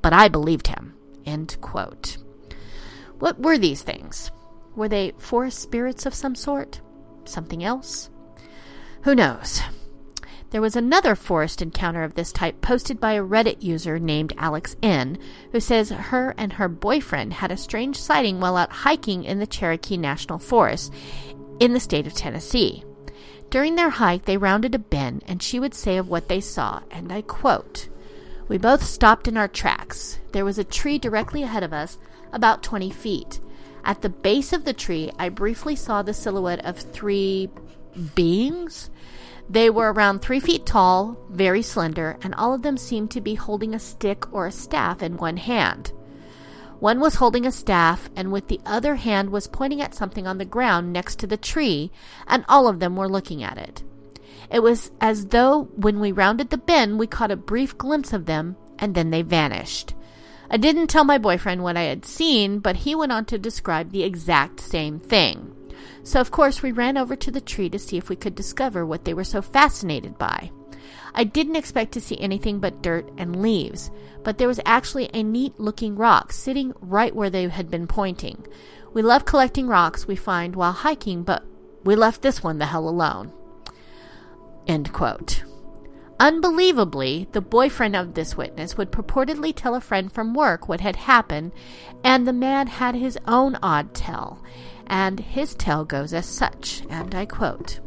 But 0.00 0.12
I 0.12 0.28
believed 0.28 0.68
him. 0.68 0.94
What 3.18 3.40
were 3.40 3.58
these 3.58 3.82
things? 3.82 4.30
Were 4.74 4.88
they 4.88 5.12
forest 5.18 5.58
spirits 5.58 6.06
of 6.06 6.14
some 6.14 6.34
sort? 6.34 6.80
something 7.24 7.62
else? 7.62 8.10
Who 9.02 9.14
knows? 9.14 9.62
There 10.50 10.60
was 10.60 10.76
another 10.76 11.14
forest 11.14 11.62
encounter 11.62 12.02
of 12.02 12.14
this 12.14 12.30
type 12.30 12.60
posted 12.60 13.00
by 13.00 13.14
a 13.14 13.24
Reddit 13.24 13.62
user 13.62 13.98
named 13.98 14.34
Alex 14.36 14.76
N, 14.82 15.18
who 15.50 15.60
says 15.60 15.88
her 15.88 16.34
and 16.36 16.52
her 16.54 16.68
boyfriend 16.68 17.32
had 17.34 17.50
a 17.50 17.56
strange 17.56 17.98
sighting 17.98 18.38
while 18.38 18.58
out 18.58 18.70
hiking 18.70 19.24
in 19.24 19.38
the 19.38 19.46
Cherokee 19.46 19.96
National 19.96 20.38
Forest 20.38 20.92
in 21.58 21.72
the 21.72 21.80
state 21.80 22.06
of 22.06 22.12
Tennessee. 22.12 22.84
During 23.48 23.76
their 23.76 23.90
hike, 23.90 24.26
they 24.26 24.36
rounded 24.36 24.74
a 24.74 24.78
bend, 24.78 25.24
and 25.26 25.42
she 25.42 25.58
would 25.58 25.74
say 25.74 25.96
of 25.96 26.08
what 26.08 26.28
they 26.28 26.40
saw, 26.40 26.80
and 26.90 27.10
I 27.10 27.22
quote, 27.22 27.88
We 28.48 28.58
both 28.58 28.82
stopped 28.82 29.26
in 29.28 29.38
our 29.38 29.48
tracks. 29.48 30.18
There 30.32 30.44
was 30.44 30.58
a 30.58 30.64
tree 30.64 30.98
directly 30.98 31.42
ahead 31.42 31.62
of 31.62 31.72
us, 31.72 31.98
about 32.30 32.62
20 32.62 32.90
feet. 32.90 33.40
At 33.84 34.02
the 34.02 34.08
base 34.08 34.52
of 34.52 34.64
the 34.64 34.72
tree, 34.72 35.10
I 35.18 35.28
briefly 35.28 35.74
saw 35.76 36.02
the 36.02 36.14
silhouette 36.14 36.64
of 36.64 36.78
three 36.78 37.50
beings. 38.14 38.90
They 39.48 39.70
were 39.70 39.92
around 39.92 40.20
three 40.20 40.40
feet 40.40 40.64
tall, 40.64 41.16
very 41.28 41.62
slender, 41.62 42.16
and 42.22 42.34
all 42.34 42.54
of 42.54 42.62
them 42.62 42.76
seemed 42.76 43.10
to 43.10 43.20
be 43.20 43.34
holding 43.34 43.74
a 43.74 43.78
stick 43.78 44.32
or 44.32 44.46
a 44.46 44.52
staff 44.52 45.02
in 45.02 45.16
one 45.16 45.36
hand. 45.36 45.92
One 46.78 47.00
was 47.00 47.16
holding 47.16 47.46
a 47.46 47.52
staff, 47.52 48.08
and 48.16 48.32
with 48.32 48.48
the 48.48 48.60
other 48.64 48.96
hand 48.96 49.30
was 49.30 49.46
pointing 49.46 49.80
at 49.80 49.94
something 49.94 50.26
on 50.26 50.38
the 50.38 50.44
ground 50.44 50.92
next 50.92 51.18
to 51.20 51.26
the 51.26 51.36
tree, 51.36 51.90
and 52.26 52.44
all 52.48 52.66
of 52.66 52.80
them 52.80 52.96
were 52.96 53.08
looking 53.08 53.42
at 53.42 53.58
it. 53.58 53.82
It 54.50 54.62
was 54.62 54.90
as 55.00 55.26
though 55.26 55.68
when 55.76 56.00
we 56.00 56.12
rounded 56.12 56.50
the 56.50 56.58
bend, 56.58 56.98
we 56.98 57.06
caught 57.06 57.30
a 57.30 57.36
brief 57.36 57.78
glimpse 57.78 58.12
of 58.12 58.26
them, 58.26 58.56
and 58.78 58.94
then 58.94 59.10
they 59.10 59.22
vanished. 59.22 59.94
I 60.52 60.58
didn't 60.58 60.88
tell 60.88 61.04
my 61.04 61.16
boyfriend 61.16 61.62
what 61.62 61.78
I 61.78 61.84
had 61.84 62.04
seen, 62.04 62.58
but 62.58 62.76
he 62.76 62.94
went 62.94 63.10
on 63.10 63.24
to 63.24 63.38
describe 63.38 63.90
the 63.90 64.02
exact 64.02 64.60
same 64.60 64.98
thing. 65.00 65.56
So, 66.02 66.20
of 66.20 66.30
course, 66.30 66.62
we 66.62 66.72
ran 66.72 66.98
over 66.98 67.16
to 67.16 67.30
the 67.30 67.40
tree 67.40 67.70
to 67.70 67.78
see 67.78 67.96
if 67.96 68.10
we 68.10 68.16
could 68.16 68.34
discover 68.34 68.84
what 68.84 69.06
they 69.06 69.14
were 69.14 69.24
so 69.24 69.40
fascinated 69.40 70.18
by. 70.18 70.50
I 71.14 71.24
didn't 71.24 71.56
expect 71.56 71.92
to 71.92 72.02
see 72.02 72.18
anything 72.20 72.58
but 72.58 72.82
dirt 72.82 73.10
and 73.16 73.40
leaves, 73.40 73.90
but 74.24 74.36
there 74.36 74.48
was 74.48 74.60
actually 74.66 75.08
a 75.14 75.22
neat 75.22 75.58
looking 75.58 75.96
rock 75.96 76.32
sitting 76.32 76.74
right 76.82 77.16
where 77.16 77.30
they 77.30 77.48
had 77.48 77.70
been 77.70 77.86
pointing. 77.86 78.46
We 78.92 79.00
love 79.00 79.24
collecting 79.24 79.68
rocks 79.68 80.06
we 80.06 80.16
find 80.16 80.54
while 80.54 80.72
hiking, 80.72 81.22
but 81.22 81.46
we 81.84 81.96
left 81.96 82.20
this 82.20 82.42
one 82.42 82.58
the 82.58 82.66
hell 82.66 82.86
alone. 82.86 83.32
End 84.66 84.92
quote. 84.92 85.44
Unbelievably, 86.22 87.26
the 87.32 87.40
boyfriend 87.40 87.96
of 87.96 88.14
this 88.14 88.36
witness 88.36 88.76
would 88.76 88.92
purportedly 88.92 89.52
tell 89.52 89.74
a 89.74 89.80
friend 89.80 90.12
from 90.12 90.34
work 90.34 90.68
what 90.68 90.80
had 90.80 90.94
happened, 90.94 91.50
and 92.04 92.28
the 92.28 92.32
man 92.32 92.68
had 92.68 92.94
his 92.94 93.18
own 93.26 93.58
odd 93.60 93.92
tell, 93.92 94.40
and 94.86 95.18
his 95.18 95.52
tell 95.52 95.84
goes 95.84 96.14
as 96.14 96.24
such, 96.24 96.84
and 96.88 97.12
I 97.12 97.26
quote. 97.26 97.80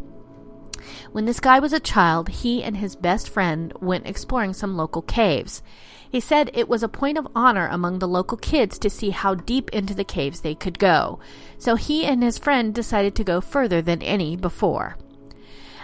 When 1.13 1.23
this 1.23 1.39
guy 1.39 1.59
was 1.59 1.71
a 1.71 1.79
child, 1.79 2.27
he 2.27 2.61
and 2.61 2.75
his 2.75 2.97
best 2.97 3.29
friend 3.29 3.71
went 3.79 4.05
exploring 4.05 4.51
some 4.51 4.75
local 4.75 5.01
caves. 5.01 5.63
He 6.11 6.19
said 6.19 6.51
it 6.53 6.67
was 6.67 6.83
a 6.83 6.89
point 6.89 7.17
of 7.17 7.29
honor 7.33 7.69
among 7.71 7.99
the 7.99 8.07
local 8.07 8.37
kids 8.37 8.77
to 8.79 8.89
see 8.89 9.11
how 9.11 9.35
deep 9.35 9.69
into 9.69 9.93
the 9.93 10.03
caves 10.03 10.41
they 10.41 10.55
could 10.55 10.77
go, 10.77 11.19
so 11.57 11.75
he 11.75 12.05
and 12.05 12.21
his 12.21 12.37
friend 12.37 12.75
decided 12.75 13.15
to 13.15 13.23
go 13.23 13.39
further 13.39 13.81
than 13.81 14.01
any 14.01 14.35
before. 14.35 14.97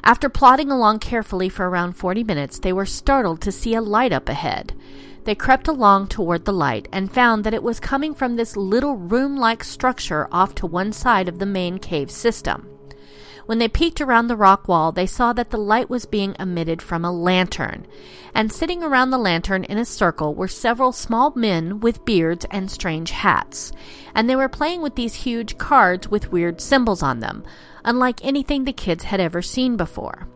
After 0.03 0.29
plodding 0.29 0.71
along 0.71 0.99
carefully 0.99 1.47
for 1.47 1.69
around 1.69 1.93
40 1.93 2.23
minutes, 2.23 2.59
they 2.59 2.73
were 2.73 2.85
startled 2.85 3.41
to 3.41 3.51
see 3.51 3.75
a 3.75 3.81
light 3.81 4.11
up 4.11 4.29
ahead. 4.29 4.73
They 5.23 5.35
crept 5.35 5.67
along 5.67 6.07
toward 6.07 6.45
the 6.45 6.53
light 6.53 6.87
and 6.91 7.11
found 7.11 7.43
that 7.43 7.53
it 7.53 7.61
was 7.61 7.79
coming 7.79 8.15
from 8.15 8.35
this 8.35 8.57
little 8.57 8.95
room 8.95 9.37
like 9.37 9.63
structure 9.63 10.27
off 10.31 10.55
to 10.55 10.65
one 10.65 10.91
side 10.91 11.29
of 11.29 11.37
the 11.37 11.45
main 11.45 11.77
cave 11.77 12.09
system. 12.09 12.67
When 13.45 13.59
they 13.59 13.67
peeked 13.67 14.01
around 14.01 14.27
the 14.27 14.35
rock 14.35 14.67
wall, 14.67 14.91
they 14.91 15.05
saw 15.05 15.33
that 15.33 15.49
the 15.49 15.57
light 15.57 15.89
was 15.89 16.05
being 16.05 16.35
emitted 16.39 16.81
from 16.81 17.03
a 17.03 17.11
lantern. 17.11 17.85
And 18.33 18.51
sitting 18.51 18.81
around 18.81 19.09
the 19.09 19.17
lantern 19.17 19.63
in 19.65 19.77
a 19.77 19.85
circle 19.85 20.33
were 20.33 20.47
several 20.47 20.91
small 20.91 21.33
men 21.35 21.79
with 21.79 22.05
beards 22.05 22.45
and 22.49 22.71
strange 22.71 23.11
hats. 23.11 23.71
And 24.15 24.29
they 24.29 24.35
were 24.35 24.49
playing 24.49 24.81
with 24.81 24.95
these 24.95 25.15
huge 25.15 25.57
cards 25.57 26.07
with 26.07 26.31
weird 26.31 26.61
symbols 26.61 27.03
on 27.03 27.19
them, 27.19 27.43
unlike 27.83 28.23
anything 28.23 28.65
the 28.65 28.73
kids 28.73 29.05
had 29.05 29.19
ever 29.19 29.41
seen 29.41 29.77
before. 29.77 30.27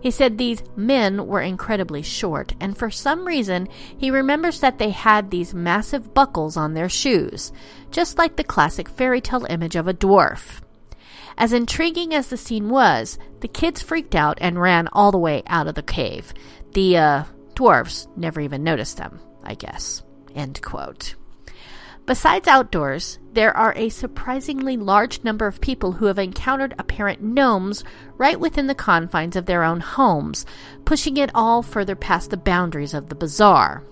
He 0.00 0.10
said 0.10 0.38
these 0.38 0.62
men 0.74 1.26
were 1.26 1.40
incredibly 1.40 2.02
short, 2.02 2.54
and 2.60 2.76
for 2.76 2.90
some 2.90 3.26
reason 3.26 3.68
he 3.96 4.10
remembers 4.10 4.60
that 4.60 4.78
they 4.78 4.90
had 4.90 5.30
these 5.30 5.54
massive 5.54 6.14
buckles 6.14 6.56
on 6.56 6.74
their 6.74 6.88
shoes, 6.88 7.52
just 7.90 8.18
like 8.18 8.36
the 8.36 8.44
classic 8.44 8.88
fairy 8.88 9.20
tale 9.20 9.46
image 9.48 9.76
of 9.76 9.88
a 9.88 9.94
dwarf. 9.94 10.60
As 11.38 11.52
intriguing 11.52 12.14
as 12.14 12.28
the 12.28 12.36
scene 12.36 12.70
was, 12.70 13.18
the 13.40 13.48
kids 13.48 13.82
freaked 13.82 14.14
out 14.14 14.38
and 14.40 14.60
ran 14.60 14.88
all 14.92 15.12
the 15.12 15.18
way 15.18 15.42
out 15.46 15.66
of 15.66 15.74
the 15.74 15.82
cave. 15.82 16.32
The 16.72 16.96
uh, 16.96 17.24
dwarfs 17.54 18.08
never 18.16 18.40
even 18.40 18.64
noticed 18.64 18.96
them, 18.96 19.20
I 19.42 19.54
guess. 19.54 20.02
End 20.34 20.60
quote. 20.62 21.14
Besides 22.06 22.46
outdoors, 22.46 23.18
there 23.32 23.54
are 23.56 23.74
a 23.74 23.88
surprisingly 23.88 24.76
large 24.76 25.24
number 25.24 25.48
of 25.48 25.60
people 25.60 25.92
who 25.92 26.06
have 26.06 26.20
encountered 26.20 26.72
apparent 26.78 27.20
gnomes 27.20 27.82
right 28.16 28.38
within 28.38 28.68
the 28.68 28.76
confines 28.76 29.34
of 29.34 29.46
their 29.46 29.64
own 29.64 29.80
homes, 29.80 30.46
pushing 30.84 31.16
it 31.16 31.32
all 31.34 31.62
further 31.62 31.96
past 31.96 32.30
the 32.30 32.36
boundaries 32.36 32.94
of 32.94 33.08
the 33.08 33.16
bizarre. 33.16 33.82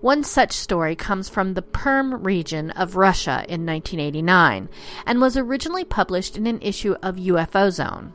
One 0.00 0.22
such 0.22 0.52
story 0.52 0.94
comes 0.94 1.28
from 1.28 1.54
the 1.54 1.62
Perm 1.62 2.22
region 2.22 2.70
of 2.70 2.94
Russia 2.94 3.44
in 3.48 3.66
1989 3.66 4.68
and 5.04 5.20
was 5.20 5.36
originally 5.36 5.84
published 5.84 6.36
in 6.36 6.46
an 6.46 6.62
issue 6.62 6.94
of 7.02 7.16
UFO 7.16 7.72
Zone. 7.72 8.14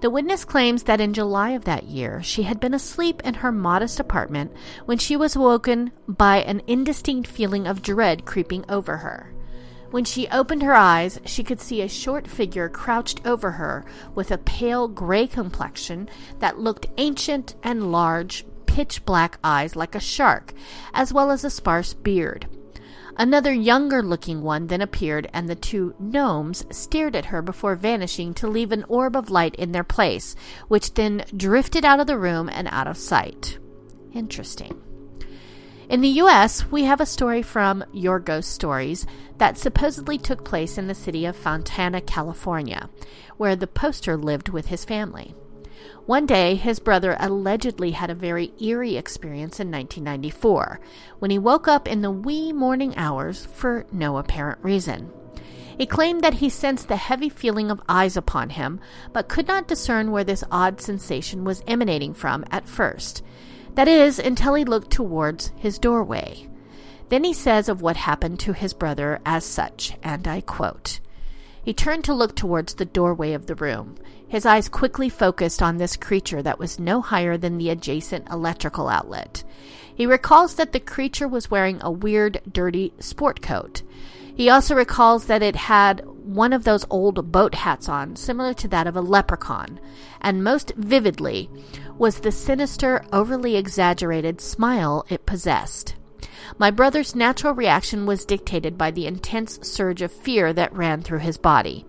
The 0.00 0.08
witness 0.08 0.46
claims 0.46 0.84
that 0.84 1.00
in 1.00 1.12
July 1.12 1.50
of 1.50 1.64
that 1.64 1.84
year, 1.84 2.22
she 2.22 2.44
had 2.44 2.58
been 2.58 2.72
asleep 2.72 3.20
in 3.22 3.34
her 3.34 3.52
modest 3.52 4.00
apartment 4.00 4.50
when 4.86 4.96
she 4.96 5.14
was 5.14 5.36
woken 5.36 5.92
by 6.08 6.38
an 6.38 6.62
indistinct 6.66 7.28
feeling 7.28 7.66
of 7.66 7.82
dread 7.82 8.24
creeping 8.24 8.64
over 8.70 8.98
her. 8.98 9.34
When 9.90 10.04
she 10.04 10.28
opened 10.28 10.62
her 10.62 10.74
eyes, 10.74 11.20
she 11.26 11.44
could 11.44 11.60
see 11.60 11.82
a 11.82 11.88
short 11.88 12.26
figure 12.26 12.70
crouched 12.70 13.26
over 13.26 13.50
her 13.52 13.84
with 14.14 14.30
a 14.30 14.38
pale 14.38 14.88
gray 14.88 15.26
complexion 15.26 16.08
that 16.38 16.58
looked 16.58 16.86
ancient 16.96 17.56
and 17.62 17.92
large, 17.92 18.46
pitch 18.64 19.04
black 19.04 19.38
eyes 19.44 19.76
like 19.76 19.94
a 19.94 20.00
shark, 20.00 20.54
as 20.94 21.12
well 21.12 21.30
as 21.30 21.44
a 21.44 21.50
sparse 21.50 21.92
beard. 21.92 22.46
Another 23.20 23.52
younger 23.52 24.02
looking 24.02 24.40
one 24.40 24.68
then 24.68 24.80
appeared, 24.80 25.28
and 25.34 25.46
the 25.46 25.54
two 25.54 25.94
gnomes 25.98 26.64
stared 26.70 27.14
at 27.14 27.26
her 27.26 27.42
before 27.42 27.74
vanishing 27.74 28.32
to 28.32 28.48
leave 28.48 28.72
an 28.72 28.82
orb 28.84 29.14
of 29.14 29.28
light 29.28 29.54
in 29.56 29.72
their 29.72 29.84
place, 29.84 30.34
which 30.68 30.94
then 30.94 31.24
drifted 31.36 31.84
out 31.84 32.00
of 32.00 32.06
the 32.06 32.16
room 32.16 32.48
and 32.48 32.66
out 32.68 32.86
of 32.86 32.96
sight. 32.96 33.58
Interesting. 34.14 34.80
In 35.90 36.00
the 36.00 36.08
US, 36.22 36.70
we 36.70 36.84
have 36.84 36.98
a 36.98 37.04
story 37.04 37.42
from 37.42 37.84
Your 37.92 38.18
Ghost 38.20 38.52
Stories 38.52 39.04
that 39.36 39.58
supposedly 39.58 40.16
took 40.16 40.42
place 40.42 40.78
in 40.78 40.86
the 40.86 40.94
city 40.94 41.26
of 41.26 41.36
Fontana, 41.36 42.00
California, 42.00 42.88
where 43.36 43.54
the 43.54 43.66
poster 43.66 44.16
lived 44.16 44.48
with 44.48 44.68
his 44.68 44.86
family. 44.86 45.34
One 46.06 46.26
day, 46.26 46.54
his 46.54 46.80
brother 46.80 47.16
allegedly 47.20 47.92
had 47.92 48.10
a 48.10 48.14
very 48.14 48.52
eerie 48.60 48.96
experience 48.96 49.60
in 49.60 49.70
1994 49.70 50.80
when 51.18 51.30
he 51.30 51.38
woke 51.38 51.68
up 51.68 51.86
in 51.86 52.02
the 52.02 52.10
wee 52.10 52.52
morning 52.52 52.96
hours 52.96 53.46
for 53.46 53.86
no 53.92 54.16
apparent 54.16 54.58
reason. 54.62 55.12
He 55.80 55.86
claimed 55.86 56.22
that 56.22 56.34
he 56.34 56.48
sensed 56.48 56.88
the 56.88 56.96
heavy 56.96 57.28
feeling 57.28 57.70
of 57.70 57.80
eyes 57.88 58.16
upon 58.16 58.50
him, 58.50 58.80
but 59.12 59.28
could 59.28 59.48
not 59.48 59.66
discern 59.66 60.10
where 60.10 60.24
this 60.24 60.44
odd 60.50 60.80
sensation 60.80 61.44
was 61.44 61.62
emanating 61.66 62.12
from 62.12 62.44
at 62.50 62.68
first. 62.68 63.22
That 63.76 63.88
is, 63.88 64.18
until 64.18 64.54
he 64.54 64.64
looked 64.64 64.90
towards 64.90 65.52
his 65.56 65.78
doorway. 65.78 66.48
Then 67.08 67.24
he 67.24 67.32
says 67.32 67.68
of 67.68 67.80
what 67.80 67.96
happened 67.96 68.38
to 68.40 68.52
his 68.52 68.74
brother 68.74 69.20
as 69.24 69.44
such, 69.44 69.96
and 70.02 70.28
I 70.28 70.42
quote 70.42 71.00
He 71.62 71.72
turned 71.72 72.04
to 72.04 72.14
look 72.14 72.36
towards 72.36 72.74
the 72.74 72.84
doorway 72.84 73.32
of 73.32 73.46
the 73.46 73.54
room. 73.54 73.96
His 74.30 74.46
eyes 74.46 74.68
quickly 74.68 75.08
focused 75.08 75.60
on 75.60 75.76
this 75.76 75.96
creature 75.96 76.40
that 76.40 76.60
was 76.60 76.78
no 76.78 77.00
higher 77.00 77.36
than 77.36 77.58
the 77.58 77.68
adjacent 77.68 78.30
electrical 78.30 78.88
outlet. 78.88 79.42
He 79.92 80.06
recalls 80.06 80.54
that 80.54 80.70
the 80.70 80.78
creature 80.78 81.26
was 81.26 81.50
wearing 81.50 81.78
a 81.80 81.90
weird, 81.90 82.40
dirty 82.50 82.92
sport 83.00 83.42
coat. 83.42 83.82
He 84.32 84.48
also 84.48 84.76
recalls 84.76 85.26
that 85.26 85.42
it 85.42 85.56
had 85.56 86.06
one 86.06 86.52
of 86.52 86.62
those 86.62 86.86
old 86.90 87.32
boat 87.32 87.56
hats 87.56 87.88
on, 87.88 88.14
similar 88.14 88.54
to 88.54 88.68
that 88.68 88.86
of 88.86 88.94
a 88.94 89.00
leprechaun, 89.00 89.80
and 90.20 90.44
most 90.44 90.72
vividly 90.76 91.50
was 91.98 92.20
the 92.20 92.30
sinister, 92.30 93.04
overly 93.12 93.56
exaggerated 93.56 94.40
smile 94.40 95.04
it 95.08 95.26
possessed. 95.26 95.96
My 96.56 96.70
brother's 96.70 97.16
natural 97.16 97.52
reaction 97.52 98.06
was 98.06 98.24
dictated 98.24 98.78
by 98.78 98.92
the 98.92 99.06
intense 99.06 99.58
surge 99.62 100.02
of 100.02 100.12
fear 100.12 100.52
that 100.52 100.72
ran 100.72 101.02
through 101.02 101.18
his 101.18 101.36
body. 101.36 101.84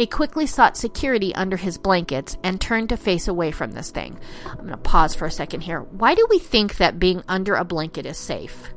He 0.00 0.06
quickly 0.06 0.46
sought 0.46 0.78
security 0.78 1.34
under 1.34 1.58
his 1.58 1.76
blankets 1.76 2.38
and 2.42 2.58
turned 2.58 2.88
to 2.88 2.96
face 2.96 3.28
away 3.28 3.50
from 3.50 3.72
this 3.72 3.90
thing. 3.90 4.18
I'm 4.46 4.56
going 4.56 4.70
to 4.70 4.78
pause 4.78 5.14
for 5.14 5.26
a 5.26 5.30
second 5.30 5.60
here. 5.60 5.82
Why 5.82 6.14
do 6.14 6.26
we 6.30 6.38
think 6.38 6.78
that 6.78 6.98
being 6.98 7.22
under 7.28 7.54
a 7.54 7.66
blanket 7.66 8.06
is 8.06 8.16
safe? 8.16 8.72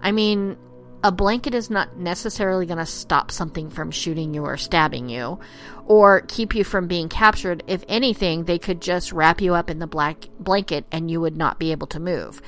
I 0.00 0.12
mean, 0.12 0.56
a 1.04 1.12
blanket 1.12 1.54
is 1.54 1.68
not 1.68 1.98
necessarily 1.98 2.64
going 2.64 2.78
to 2.78 2.86
stop 2.86 3.30
something 3.30 3.68
from 3.68 3.90
shooting 3.90 4.32
you 4.32 4.46
or 4.46 4.56
stabbing 4.56 5.10
you 5.10 5.40
or 5.84 6.22
keep 6.22 6.54
you 6.54 6.64
from 6.64 6.88
being 6.88 7.10
captured. 7.10 7.62
If 7.66 7.84
anything, 7.86 8.44
they 8.44 8.58
could 8.58 8.80
just 8.80 9.12
wrap 9.12 9.42
you 9.42 9.52
up 9.52 9.68
in 9.68 9.78
the 9.78 9.86
black 9.86 10.30
blanket 10.40 10.86
and 10.90 11.10
you 11.10 11.20
would 11.20 11.36
not 11.36 11.58
be 11.58 11.72
able 11.72 11.88
to 11.88 12.00
move. 12.00 12.40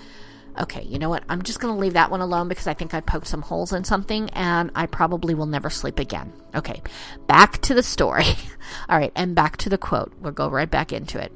Okay, 0.59 0.83
you 0.83 1.01
know 1.01 1.09
what? 1.09 1.25
I'm 1.29 1.43
just 1.43 1.59
going 1.59 1.75
to 1.75 1.81
leave 1.81 1.95
that 1.95 2.13
one 2.13 2.21
alone 2.21 2.47
because 2.47 2.69
I 2.69 2.75
think 2.75 2.95
I 2.95 3.01
poked 3.01 3.27
some 3.27 3.43
holes 3.43 3.73
in 3.73 3.83
something 3.83 4.31
and 4.31 4.71
I 4.75 4.87
probably 4.87 5.35
will 5.35 5.47
never 5.47 5.69
sleep 5.69 5.99
again. 5.99 6.33
Okay, 6.55 6.81
back 7.27 7.61
to 7.63 7.75
the 7.75 7.83
story. 7.83 8.25
All 8.89 8.99
right, 8.99 9.11
and 9.17 9.35
back 9.35 9.57
to 9.59 9.69
the 9.69 9.79
quote. 9.79 10.13
We'll 10.21 10.33
go 10.33 10.49
right 10.49 10.71
back 10.71 10.93
into 10.93 11.21
it. 11.21 11.33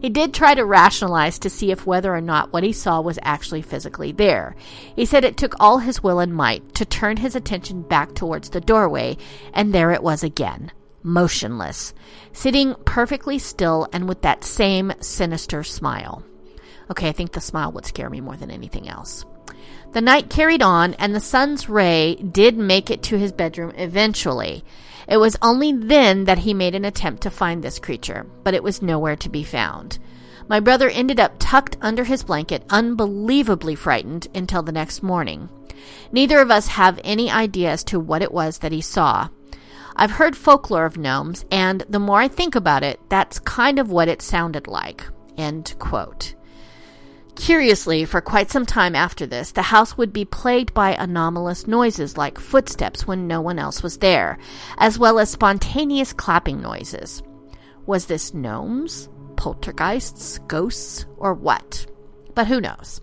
He 0.00 0.08
did 0.08 0.32
try 0.32 0.54
to 0.54 0.64
rationalize 0.64 1.38
to 1.40 1.50
see 1.50 1.72
if 1.72 1.86
whether 1.86 2.14
or 2.14 2.20
not 2.20 2.52
what 2.52 2.62
he 2.62 2.72
saw 2.72 3.00
was 3.00 3.18
actually 3.22 3.62
physically 3.62 4.12
there. 4.12 4.54
He 4.94 5.04
said 5.04 5.24
it 5.24 5.36
took 5.36 5.54
all 5.58 5.78
his 5.78 6.02
will 6.02 6.20
and 6.20 6.34
might 6.34 6.74
to 6.74 6.84
turn 6.84 7.16
his 7.16 7.34
attention 7.34 7.82
back 7.82 8.14
towards 8.14 8.50
the 8.50 8.60
doorway, 8.60 9.16
and 9.52 9.72
there 9.72 9.90
it 9.90 10.02
was 10.02 10.22
again, 10.22 10.70
motionless, 11.02 11.92
sitting 12.32 12.74
perfectly 12.84 13.38
still 13.38 13.88
and 13.92 14.08
with 14.08 14.22
that 14.22 14.44
same 14.44 14.92
sinister 15.00 15.64
smile. 15.64 16.24
Okay, 16.90 17.08
I 17.08 17.12
think 17.12 17.32
the 17.32 17.40
smile 17.40 17.70
would 17.72 17.86
scare 17.86 18.10
me 18.10 18.20
more 18.20 18.36
than 18.36 18.50
anything 18.50 18.88
else. 18.88 19.24
The 19.92 20.00
night 20.00 20.30
carried 20.30 20.62
on, 20.62 20.94
and 20.94 21.14
the 21.14 21.20
sun's 21.20 21.68
ray 21.68 22.16
did 22.16 22.56
make 22.56 22.90
it 22.90 23.02
to 23.04 23.18
his 23.18 23.32
bedroom 23.32 23.72
eventually. 23.76 24.64
It 25.08 25.16
was 25.16 25.36
only 25.42 25.72
then 25.72 26.24
that 26.24 26.38
he 26.38 26.54
made 26.54 26.74
an 26.74 26.84
attempt 26.84 27.22
to 27.22 27.30
find 27.30 27.62
this 27.62 27.78
creature, 27.78 28.26
but 28.44 28.54
it 28.54 28.62
was 28.62 28.82
nowhere 28.82 29.16
to 29.16 29.28
be 29.28 29.42
found. 29.42 29.98
My 30.48 30.60
brother 30.60 30.88
ended 30.88 31.20
up 31.20 31.34
tucked 31.38 31.76
under 31.80 32.04
his 32.04 32.24
blanket, 32.24 32.64
unbelievably 32.70 33.76
frightened, 33.76 34.28
until 34.34 34.62
the 34.62 34.72
next 34.72 35.02
morning. 35.02 35.48
Neither 36.12 36.40
of 36.40 36.50
us 36.50 36.66
have 36.68 37.00
any 37.04 37.30
idea 37.30 37.70
as 37.70 37.84
to 37.84 38.00
what 38.00 38.22
it 38.22 38.32
was 38.32 38.58
that 38.58 38.72
he 38.72 38.80
saw. 38.80 39.28
I've 39.96 40.12
heard 40.12 40.36
folklore 40.36 40.86
of 40.86 40.96
gnomes, 40.96 41.44
and 41.50 41.84
the 41.88 42.00
more 42.00 42.20
I 42.20 42.28
think 42.28 42.54
about 42.54 42.82
it, 42.82 43.00
that's 43.08 43.38
kind 43.38 43.78
of 43.78 43.90
what 43.90 44.08
it 44.08 44.22
sounded 44.22 44.66
like. 44.66 45.04
End 45.36 45.74
quote. 45.78 46.34
Curiously, 47.36 48.04
for 48.04 48.20
quite 48.20 48.50
some 48.50 48.66
time 48.66 48.94
after 48.94 49.26
this, 49.26 49.52
the 49.52 49.62
house 49.62 49.96
would 49.96 50.12
be 50.12 50.24
plagued 50.24 50.74
by 50.74 50.94
anomalous 50.94 51.66
noises 51.66 52.16
like 52.16 52.38
footsteps 52.38 53.06
when 53.06 53.26
no 53.26 53.40
one 53.40 53.58
else 53.58 53.82
was 53.82 53.98
there, 53.98 54.38
as 54.78 54.98
well 54.98 55.18
as 55.18 55.30
spontaneous 55.30 56.12
clapping 56.12 56.60
noises. 56.60 57.22
Was 57.86 58.06
this 58.06 58.34
gnomes, 58.34 59.08
poltergeists, 59.36 60.38
ghosts, 60.46 61.06
or 61.16 61.34
what? 61.34 61.86
But 62.34 62.46
who 62.46 62.60
knows? 62.60 63.00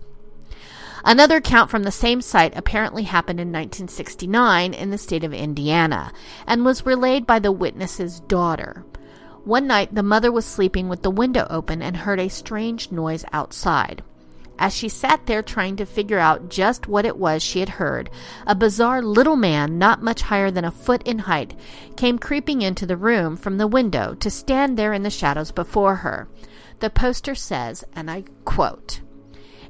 Another 1.04 1.36
account 1.36 1.70
from 1.70 1.84
the 1.84 1.90
same 1.90 2.20
site 2.20 2.56
apparently 2.56 3.04
happened 3.04 3.40
in 3.40 3.48
1969 3.48 4.74
in 4.74 4.90
the 4.90 4.98
state 4.98 5.24
of 5.24 5.32
Indiana 5.32 6.12
and 6.46 6.64
was 6.64 6.86
relayed 6.86 7.26
by 7.26 7.38
the 7.38 7.52
witness's 7.52 8.20
daughter. 8.20 8.84
One 9.44 9.66
night, 9.66 9.94
the 9.94 10.02
mother 10.02 10.30
was 10.30 10.44
sleeping 10.44 10.88
with 10.88 11.02
the 11.02 11.10
window 11.10 11.46
open 11.48 11.82
and 11.82 11.96
heard 11.96 12.20
a 12.20 12.28
strange 12.28 12.92
noise 12.92 13.24
outside. 13.32 14.02
As 14.58 14.74
she 14.74 14.88
sat 14.88 15.26
there 15.26 15.42
trying 15.42 15.76
to 15.76 15.86
figure 15.86 16.18
out 16.18 16.48
just 16.48 16.88
what 16.88 17.04
it 17.04 17.16
was 17.16 17.42
she 17.42 17.60
had 17.60 17.68
heard, 17.68 18.10
a 18.46 18.56
bizarre 18.56 19.02
little 19.02 19.36
man, 19.36 19.78
not 19.78 20.02
much 20.02 20.22
higher 20.22 20.50
than 20.50 20.64
a 20.64 20.72
foot 20.72 21.02
in 21.04 21.20
height, 21.20 21.54
came 21.96 22.18
creeping 22.18 22.62
into 22.62 22.84
the 22.84 22.96
room 22.96 23.36
from 23.36 23.58
the 23.58 23.68
window 23.68 24.14
to 24.14 24.30
stand 24.30 24.76
there 24.76 24.92
in 24.92 25.04
the 25.04 25.10
shadows 25.10 25.52
before 25.52 25.96
her. 25.96 26.28
The 26.80 26.90
poster 26.90 27.36
says, 27.36 27.84
and 27.94 28.10
I 28.10 28.24
quote, 28.44 29.00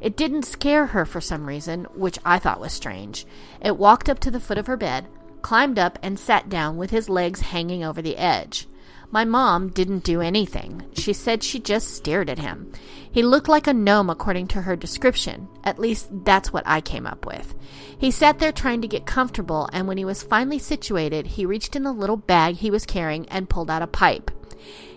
It 0.01 0.17
didn't 0.17 0.45
scare 0.45 0.87
her 0.87 1.05
for 1.05 1.21
some 1.21 1.47
reason, 1.47 1.85
which 1.95 2.19
I 2.25 2.39
thought 2.39 2.61
was 2.61 2.73
strange. 2.73 3.27
It 3.61 3.77
walked 3.77 4.09
up 4.09 4.21
to 4.21 4.31
the 4.31 4.41
foot 4.41 4.59
of 4.59 4.67
her 4.69 4.77
bed, 4.79 5.07
climbed 5.43 5.79
up, 5.79 5.99
and 6.03 6.19
sat 6.19 6.49
down 6.49 6.79
with 6.79 6.91
his 6.91 7.11
legs 7.11 7.41
hanging 7.41 7.85
over 7.85 8.01
the 8.01 8.17
edge. 8.17 8.67
My 9.11 9.25
mom 9.25 9.69
didn't 9.71 10.05
do 10.05 10.21
anything. 10.21 10.83
She 10.93 11.15
said 11.15 11.43
she 11.43 11.59
just 11.59 11.95
stared 11.95 12.29
at 12.29 12.39
him. 12.39 12.71
He 13.11 13.23
looked 13.23 13.49
like 13.49 13.67
a 13.67 13.73
gnome 13.73 14.11
according 14.11 14.49
to 14.49 14.63
her 14.63 14.77
description. 14.77 15.49
At 15.65 15.79
least 15.79 16.09
that's 16.25 16.53
what 16.53 16.67
I 16.67 16.83
came 16.83 17.07
up 17.07 17.25
with. 17.25 17.55
He 17.99 18.11
sat 18.11 18.39
there 18.39 18.53
trying 18.53 18.83
to 18.83 18.89
get 18.89 19.07
comfortable, 19.07 19.69
and 19.73 19.89
when 19.89 19.97
he 19.97 20.05
was 20.05 20.23
finally 20.23 20.59
situated, 20.59 21.27
he 21.27 21.47
reached 21.47 21.75
in 21.75 21.85
the 21.85 21.93
little 21.93 22.19
bag 22.19 22.57
he 22.57 22.71
was 22.71 22.85
carrying 22.85 23.27
and 23.31 23.49
pulled 23.49 23.71
out 23.71 23.83
a 23.83 23.87
pipe. 23.87 24.31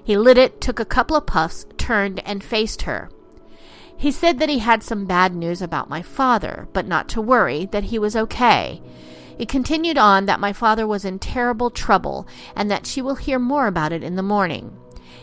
He 0.04 0.18
lit 0.18 0.38
it, 0.38 0.60
took 0.60 0.80
a 0.80 0.86
couple 0.86 1.16
of 1.16 1.26
puffs, 1.26 1.66
turned, 1.78 2.20
and 2.26 2.44
faced 2.44 2.82
her. 2.82 3.10
He 3.96 4.12
said 4.12 4.40
that 4.40 4.50
he 4.50 4.60
had 4.60 4.84
some 4.84 5.06
bad 5.06 5.34
news 5.34 5.62
about 5.62 5.90
my 5.90 6.02
father, 6.02 6.68
but 6.74 6.88
not 6.88 7.08
to 7.10 7.22
worry, 7.22 7.66
that 7.68 7.86
he 7.86 8.00
was 8.00 8.16
okay. 8.16 8.82
It 9.42 9.50
continued 9.50 9.98
on 9.98 10.28
that 10.28 10.40
my 10.40 10.54
father 10.54 10.86
was 10.86 11.04
in 11.04 11.18
terrible 11.18 11.72
trouble 11.72 12.28
and 12.56 12.70
that 12.70 12.86
she 12.86 13.02
will 13.02 13.16
hear 13.16 13.40
more 13.40 13.66
about 13.66 13.92
it 13.92 14.04
in 14.04 14.16
the 14.16 14.22
morning. 14.22 14.78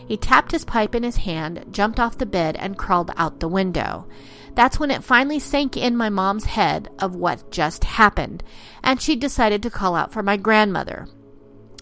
He 0.09 0.17
tapped 0.17 0.51
his 0.51 0.65
pipe 0.65 0.93
in 0.93 1.03
his 1.03 1.15
hand, 1.15 1.67
jumped 1.71 2.01
off 2.01 2.17
the 2.17 2.25
bed, 2.25 2.57
and 2.57 2.77
crawled 2.77 3.11
out 3.15 3.39
the 3.39 3.47
window. 3.47 4.09
That's 4.55 4.77
when 4.77 4.91
it 4.91 5.05
finally 5.05 5.39
sank 5.39 5.77
in 5.77 5.95
my 5.95 6.09
mom's 6.09 6.43
head 6.43 6.89
of 6.99 7.15
what 7.15 7.49
just 7.49 7.85
happened, 7.85 8.43
and 8.83 9.01
she 9.01 9.15
decided 9.15 9.63
to 9.63 9.69
call 9.69 9.95
out 9.95 10.11
for 10.11 10.21
my 10.21 10.35
grandmother. 10.35 11.07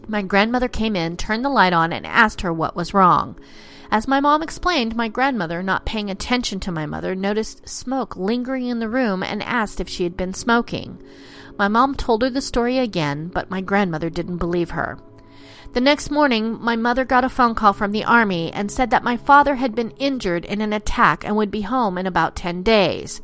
My 0.07 0.21
grandmother 0.21 0.67
came 0.67 0.95
in, 0.95 1.17
turned 1.17 1.43
the 1.43 1.49
light 1.49 1.73
on, 1.73 1.91
and 1.91 2.05
asked 2.05 2.41
her 2.41 2.53
what 2.53 2.75
was 2.75 2.93
wrong. 2.93 3.39
As 3.89 4.07
my 4.07 4.19
mom 4.19 4.43
explained, 4.43 4.95
my 4.95 5.07
grandmother, 5.07 5.63
not 5.63 5.87
paying 5.87 6.11
attention 6.11 6.59
to 6.59 6.71
my 6.71 6.85
mother, 6.85 7.15
noticed 7.15 7.67
smoke 7.67 8.15
lingering 8.15 8.67
in 8.67 8.77
the 8.77 8.89
room 8.89 9.23
and 9.23 9.41
asked 9.41 9.79
if 9.79 9.89
she 9.89 10.03
had 10.03 10.15
been 10.15 10.35
smoking. 10.35 11.01
My 11.57 11.67
mom 11.67 11.95
told 11.95 12.21
her 12.21 12.29
the 12.29 12.41
story 12.41 12.77
again, 12.77 13.29
but 13.33 13.49
my 13.49 13.61
grandmother 13.61 14.09
didn't 14.09 14.37
believe 14.37 14.71
her. 14.71 14.99
The 15.73 15.81
next 15.81 16.11
morning, 16.11 16.57
my 16.61 16.75
mother 16.75 17.03
got 17.03 17.23
a 17.23 17.29
phone 17.29 17.55
call 17.55 17.73
from 17.73 17.91
the 17.91 18.03
army 18.03 18.51
and 18.53 18.71
said 18.71 18.89
that 18.91 19.03
my 19.03 19.17
father 19.17 19.55
had 19.55 19.75
been 19.75 19.91
injured 19.91 20.45
in 20.45 20.61
an 20.61 20.71
attack 20.71 21.25
and 21.25 21.35
would 21.35 21.51
be 21.51 21.61
home 21.61 21.97
in 21.97 22.07
about 22.07 22.35
10 22.35 22.63
days. 22.63 23.21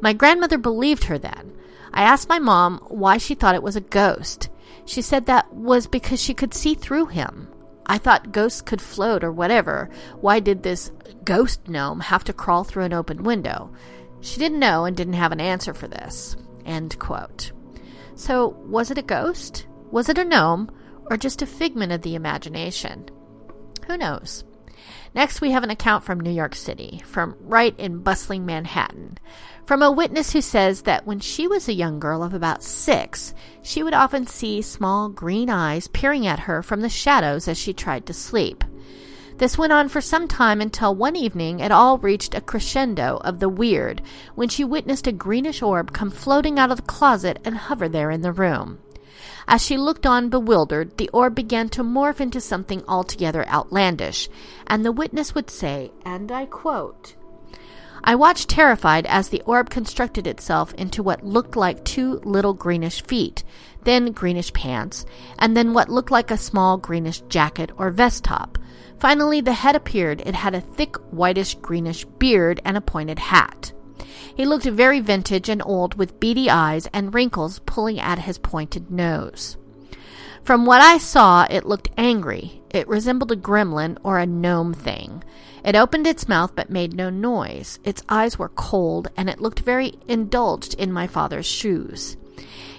My 0.00 0.12
grandmother 0.12 0.58
believed 0.58 1.04
her 1.04 1.18
then. 1.18 1.52
I 1.92 2.02
asked 2.02 2.28
my 2.28 2.38
mom 2.38 2.78
why 2.88 3.18
she 3.18 3.34
thought 3.34 3.54
it 3.54 3.62
was 3.62 3.76
a 3.76 3.80
ghost. 3.80 4.48
She 4.84 5.02
said 5.02 5.26
that 5.26 5.52
was 5.52 5.86
because 5.86 6.20
she 6.20 6.34
could 6.34 6.54
see 6.54 6.74
through 6.74 7.06
him. 7.06 7.48
I 7.86 7.98
thought 7.98 8.32
ghosts 8.32 8.62
could 8.62 8.80
float 8.80 9.24
or 9.24 9.32
whatever. 9.32 9.90
Why 10.20 10.40
did 10.40 10.62
this 10.62 10.92
ghost 11.24 11.68
gnome 11.68 12.00
have 12.00 12.24
to 12.24 12.32
crawl 12.32 12.64
through 12.64 12.84
an 12.84 12.92
open 12.92 13.24
window? 13.24 13.72
She 14.20 14.38
didn't 14.38 14.60
know 14.60 14.84
and 14.84 14.96
didn't 14.96 15.14
have 15.14 15.32
an 15.32 15.40
answer 15.40 15.74
for 15.74 15.88
this. 15.88 16.36
End 16.64 16.98
quote. 16.98 17.52
So, 18.20 18.48
was 18.66 18.90
it 18.90 18.98
a 18.98 19.02
ghost? 19.02 19.66
Was 19.90 20.10
it 20.10 20.18
a 20.18 20.26
gnome? 20.26 20.70
Or 21.08 21.16
just 21.16 21.40
a 21.40 21.46
figment 21.46 21.90
of 21.90 22.02
the 22.02 22.14
imagination? 22.14 23.08
Who 23.86 23.96
knows? 23.96 24.44
Next, 25.14 25.40
we 25.40 25.52
have 25.52 25.64
an 25.64 25.70
account 25.70 26.04
from 26.04 26.20
New 26.20 26.30
York 26.30 26.54
City, 26.54 27.02
from 27.06 27.34
right 27.40 27.74
in 27.78 28.02
bustling 28.02 28.44
Manhattan, 28.44 29.16
from 29.64 29.82
a 29.82 29.90
witness 29.90 30.34
who 30.34 30.42
says 30.42 30.82
that 30.82 31.06
when 31.06 31.18
she 31.18 31.48
was 31.48 31.66
a 31.66 31.72
young 31.72 31.98
girl 31.98 32.22
of 32.22 32.34
about 32.34 32.62
six, 32.62 33.32
she 33.62 33.82
would 33.82 33.94
often 33.94 34.26
see 34.26 34.60
small 34.60 35.08
green 35.08 35.48
eyes 35.48 35.88
peering 35.88 36.26
at 36.26 36.40
her 36.40 36.62
from 36.62 36.82
the 36.82 36.90
shadows 36.90 37.48
as 37.48 37.56
she 37.56 37.72
tried 37.72 38.04
to 38.04 38.12
sleep. 38.12 38.62
This 39.40 39.56
went 39.56 39.72
on 39.72 39.88
for 39.88 40.02
some 40.02 40.28
time 40.28 40.60
until 40.60 40.94
one 40.94 41.16
evening 41.16 41.60
it 41.60 41.72
all 41.72 41.96
reached 41.96 42.34
a 42.34 42.42
crescendo 42.42 43.22
of 43.24 43.38
the 43.38 43.48
weird 43.48 44.02
when 44.34 44.50
she 44.50 44.64
witnessed 44.64 45.06
a 45.06 45.12
greenish 45.12 45.62
orb 45.62 45.94
come 45.94 46.10
floating 46.10 46.58
out 46.58 46.70
of 46.70 46.76
the 46.76 46.82
closet 46.82 47.38
and 47.42 47.56
hover 47.56 47.88
there 47.88 48.10
in 48.10 48.20
the 48.20 48.32
room. 48.32 48.80
As 49.48 49.64
she 49.64 49.78
looked 49.78 50.04
on 50.04 50.28
bewildered, 50.28 50.98
the 50.98 51.08
orb 51.08 51.34
began 51.34 51.70
to 51.70 51.82
morph 51.82 52.20
into 52.20 52.38
something 52.38 52.84
altogether 52.86 53.48
outlandish, 53.48 54.28
and 54.66 54.84
the 54.84 54.92
witness 54.92 55.34
would 55.34 55.48
say, 55.48 55.90
and 56.04 56.30
I 56.30 56.44
quote, 56.44 57.14
I 58.02 58.14
watched 58.14 58.48
terrified 58.48 59.06
as 59.06 59.28
the 59.28 59.42
orb 59.42 59.70
constructed 59.70 60.26
itself 60.26 60.72
into 60.74 61.02
what 61.02 61.24
looked 61.24 61.56
like 61.56 61.84
two 61.84 62.20
little 62.24 62.54
greenish 62.54 63.02
feet, 63.02 63.44
then 63.84 64.12
greenish 64.12 64.52
pants, 64.52 65.04
and 65.38 65.56
then 65.56 65.74
what 65.74 65.88
looked 65.88 66.10
like 66.10 66.30
a 66.30 66.36
small 66.36 66.78
greenish 66.78 67.20
jacket 67.28 67.70
or 67.76 67.90
vest 67.90 68.24
top. 68.24 68.58
Finally, 68.98 69.40
the 69.40 69.52
head 69.52 69.76
appeared. 69.76 70.22
It 70.26 70.34
had 70.34 70.54
a 70.54 70.60
thick 70.60 70.96
whitish 71.10 71.54
greenish 71.56 72.04
beard 72.04 72.60
and 72.64 72.76
a 72.76 72.82
pointed 72.82 73.18
hat. 73.18 73.72
He 74.34 74.46
looked 74.46 74.64
very 74.64 75.00
vintage 75.00 75.48
and 75.48 75.62
old 75.64 75.94
with 75.94 76.20
beady 76.20 76.48
eyes 76.48 76.88
and 76.92 77.14
wrinkles 77.14 77.60
pulling 77.60 77.98
at 77.98 78.20
his 78.20 78.38
pointed 78.38 78.90
nose. 78.90 79.56
From 80.42 80.64
what 80.64 80.80
I 80.80 80.98
saw, 80.98 81.46
it 81.50 81.66
looked 81.66 81.90
angry. 81.96 82.62
It 82.70 82.88
resembled 82.88 83.32
a 83.32 83.36
gremlin 83.36 83.98
or 84.02 84.18
a 84.18 84.26
gnome 84.26 84.72
thing. 84.72 85.22
It 85.64 85.76
opened 85.76 86.06
its 86.06 86.28
mouth 86.28 86.52
but 86.54 86.70
made 86.70 86.94
no 86.94 87.10
noise. 87.10 87.78
Its 87.84 88.02
eyes 88.08 88.38
were 88.38 88.48
cold, 88.48 89.08
and 89.16 89.28
it 89.28 89.40
looked 89.40 89.60
very 89.60 89.94
indulged 90.08 90.74
in 90.74 90.92
my 90.92 91.06
father's 91.06 91.46
shoes. 91.46 92.16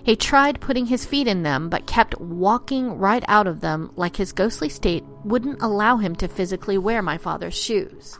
He 0.03 0.15
tried 0.15 0.61
putting 0.61 0.87
his 0.87 1.05
feet 1.05 1.27
in 1.27 1.43
them, 1.43 1.69
but 1.69 1.85
kept 1.85 2.19
walking 2.19 2.97
right 2.97 3.23
out 3.27 3.45
of 3.45 3.61
them 3.61 3.91
like 3.95 4.15
his 4.15 4.31
ghostly 4.31 4.69
state 4.69 5.03
wouldn't 5.23 5.61
allow 5.61 5.97
him 5.97 6.15
to 6.15 6.27
physically 6.27 6.77
wear 6.77 7.01
my 7.01 7.17
father's 7.17 7.53
shoes. 7.53 8.17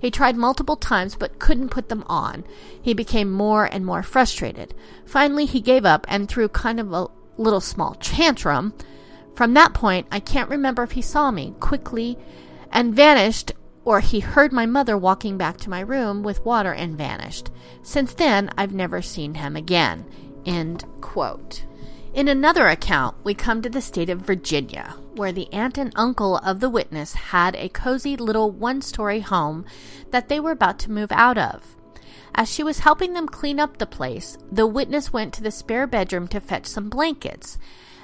He 0.00 0.10
tried 0.10 0.36
multiple 0.36 0.76
times 0.76 1.14
but 1.14 1.38
couldn't 1.38 1.68
put 1.68 1.90
them 1.90 2.04
on. 2.06 2.44
He 2.80 2.94
became 2.94 3.30
more 3.30 3.66
and 3.66 3.84
more 3.84 4.02
frustrated. 4.02 4.74
Finally, 5.04 5.44
he 5.44 5.60
gave 5.60 5.84
up 5.84 6.06
and 6.08 6.26
threw 6.26 6.48
kind 6.48 6.80
of 6.80 6.90
a 6.92 7.08
little 7.36 7.60
small 7.60 7.94
tantrum. 7.94 8.72
From 9.34 9.52
that 9.54 9.74
point, 9.74 10.06
I 10.10 10.20
can't 10.20 10.48
remember 10.48 10.82
if 10.82 10.92
he 10.92 11.02
saw 11.02 11.30
me 11.30 11.54
quickly 11.60 12.16
and 12.72 12.94
vanished 12.94 13.52
or 13.90 13.98
he 13.98 14.20
heard 14.20 14.52
my 14.52 14.66
mother 14.66 14.96
walking 14.96 15.36
back 15.36 15.56
to 15.56 15.68
my 15.68 15.80
room 15.80 16.22
with 16.22 16.44
water 16.44 16.72
and 16.72 16.96
vanished. 16.96 17.50
Since 17.82 18.14
then, 18.14 18.48
I've 18.56 18.72
never 18.72 19.02
seen 19.02 19.34
him 19.34 19.56
again. 19.56 20.04
End 20.46 20.84
quote. 21.00 21.64
In 22.14 22.28
another 22.28 22.68
account, 22.68 23.16
we 23.24 23.34
come 23.34 23.62
to 23.62 23.68
the 23.68 23.80
state 23.80 24.08
of 24.08 24.20
Virginia, 24.20 24.94
where 25.16 25.32
the 25.32 25.52
aunt 25.52 25.76
and 25.76 25.92
uncle 25.96 26.36
of 26.36 26.60
the 26.60 26.70
witness 26.70 27.14
had 27.14 27.56
a 27.56 27.68
cozy 27.68 28.16
little 28.16 28.52
one 28.52 28.80
story 28.80 29.18
home 29.18 29.64
that 30.12 30.28
they 30.28 30.38
were 30.38 30.52
about 30.52 30.78
to 30.78 30.92
move 30.92 31.10
out 31.10 31.36
of. 31.36 31.74
As 32.32 32.48
she 32.48 32.62
was 32.62 32.78
helping 32.78 33.14
them 33.14 33.26
clean 33.26 33.58
up 33.58 33.78
the 33.78 33.86
place, 33.86 34.38
the 34.52 34.68
witness 34.68 35.12
went 35.12 35.34
to 35.34 35.42
the 35.42 35.50
spare 35.50 35.88
bedroom 35.88 36.28
to 36.28 36.38
fetch 36.38 36.66
some 36.66 36.90
blankets. 36.90 37.58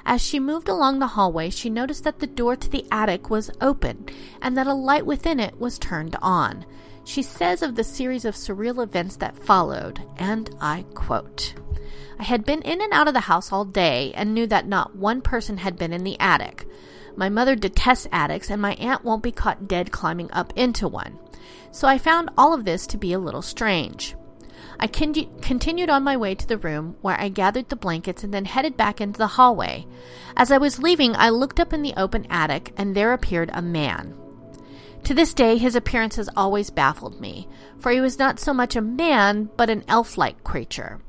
As 0.09 0.23
she 0.23 0.38
moved 0.38 0.69
along 0.69 1.01
the 1.01 1.09
hallway, 1.09 1.51
she 1.51 1.69
noticed 1.69 2.05
that 2.05 2.21
the 2.21 2.29
door 2.29 2.55
to 2.55 2.71
the 2.71 2.87
attic 2.92 3.29
was 3.29 3.51
open 3.61 4.07
and 4.40 4.57
that 4.57 4.69
a 4.69 4.73
light 4.73 5.05
within 5.05 5.40
it 5.40 5.59
was 5.59 5.81
turned 5.81 6.14
on. 6.23 6.64
She 7.03 7.23
says 7.23 7.61
of 7.61 7.75
the 7.75 7.83
series 7.83 8.25
of 8.25 8.37
surreal 8.37 8.81
events 8.81 9.16
that 9.16 9.37
followed, 9.37 10.01
and 10.16 10.49
I 10.61 10.85
quote 10.95 11.55
I 12.21 12.23
had 12.23 12.45
been 12.45 12.62
in 12.62 12.81
and 12.81 12.92
out 12.92 13.09
of 13.09 13.14
the 13.14 13.21
house 13.21 13.51
all 13.51 13.64
day 13.64 14.12
and 14.14 14.33
knew 14.33 14.47
that 14.47 14.69
not 14.69 14.95
one 14.95 15.23
person 15.23 15.59
had 15.59 15.77
been 15.77 15.92
in 15.92 16.05
the 16.05 16.19
attic. 16.21 16.69
My 17.16 17.29
mother 17.29 17.57
detests 17.57 18.07
attics, 18.12 18.49
and 18.49 18.62
my 18.62 18.75
aunt 18.75 19.05
won't 19.05 19.25
be 19.25 19.33
caught 19.33 19.66
dead 19.66 19.90
climbing 19.90 20.31
up 20.31 20.53
into 20.55 20.87
one. 20.87 21.19
So 21.73 21.88
I 21.88 21.99
found 21.99 22.31
all 22.38 22.55
of 22.55 22.64
this 22.64 22.87
to 22.88 22.97
be 22.97 23.12
a 23.12 23.19
little 23.19 23.42
strange. 23.42 24.14
I 24.78 24.86
con- 24.86 25.40
continued 25.40 25.90
on 25.90 26.04
my 26.04 26.16
way 26.16 26.34
to 26.34 26.46
the 26.46 26.58
room 26.58 26.96
where 27.00 27.18
I 27.18 27.28
gathered 27.28 27.68
the 27.68 27.76
blankets 27.76 28.22
and 28.22 28.32
then 28.32 28.44
headed 28.44 28.76
back 28.76 29.00
into 29.00 29.18
the 29.18 29.26
hallway. 29.26 29.86
As 30.36 30.50
I 30.50 30.58
was 30.58 30.78
leaving, 30.78 31.16
I 31.16 31.30
looked 31.30 31.58
up 31.60 31.72
in 31.72 31.82
the 31.82 31.94
open 31.96 32.26
attic, 32.30 32.72
and 32.76 32.94
there 32.94 33.12
appeared 33.12 33.50
a 33.52 33.62
man. 33.62 34.14
To 35.04 35.14
this 35.14 35.34
day, 35.34 35.56
his 35.56 35.76
appearance 35.76 36.16
has 36.16 36.28
always 36.36 36.70
baffled 36.70 37.20
me, 37.20 37.48
for 37.78 37.92
he 37.92 38.00
was 38.00 38.18
not 38.18 38.40
so 38.40 38.52
much 38.52 38.74
a 38.74 38.80
man, 38.80 39.48
but 39.56 39.70
an 39.70 39.84
elf 39.86 40.18
like 40.18 40.42
creature. 40.42 41.00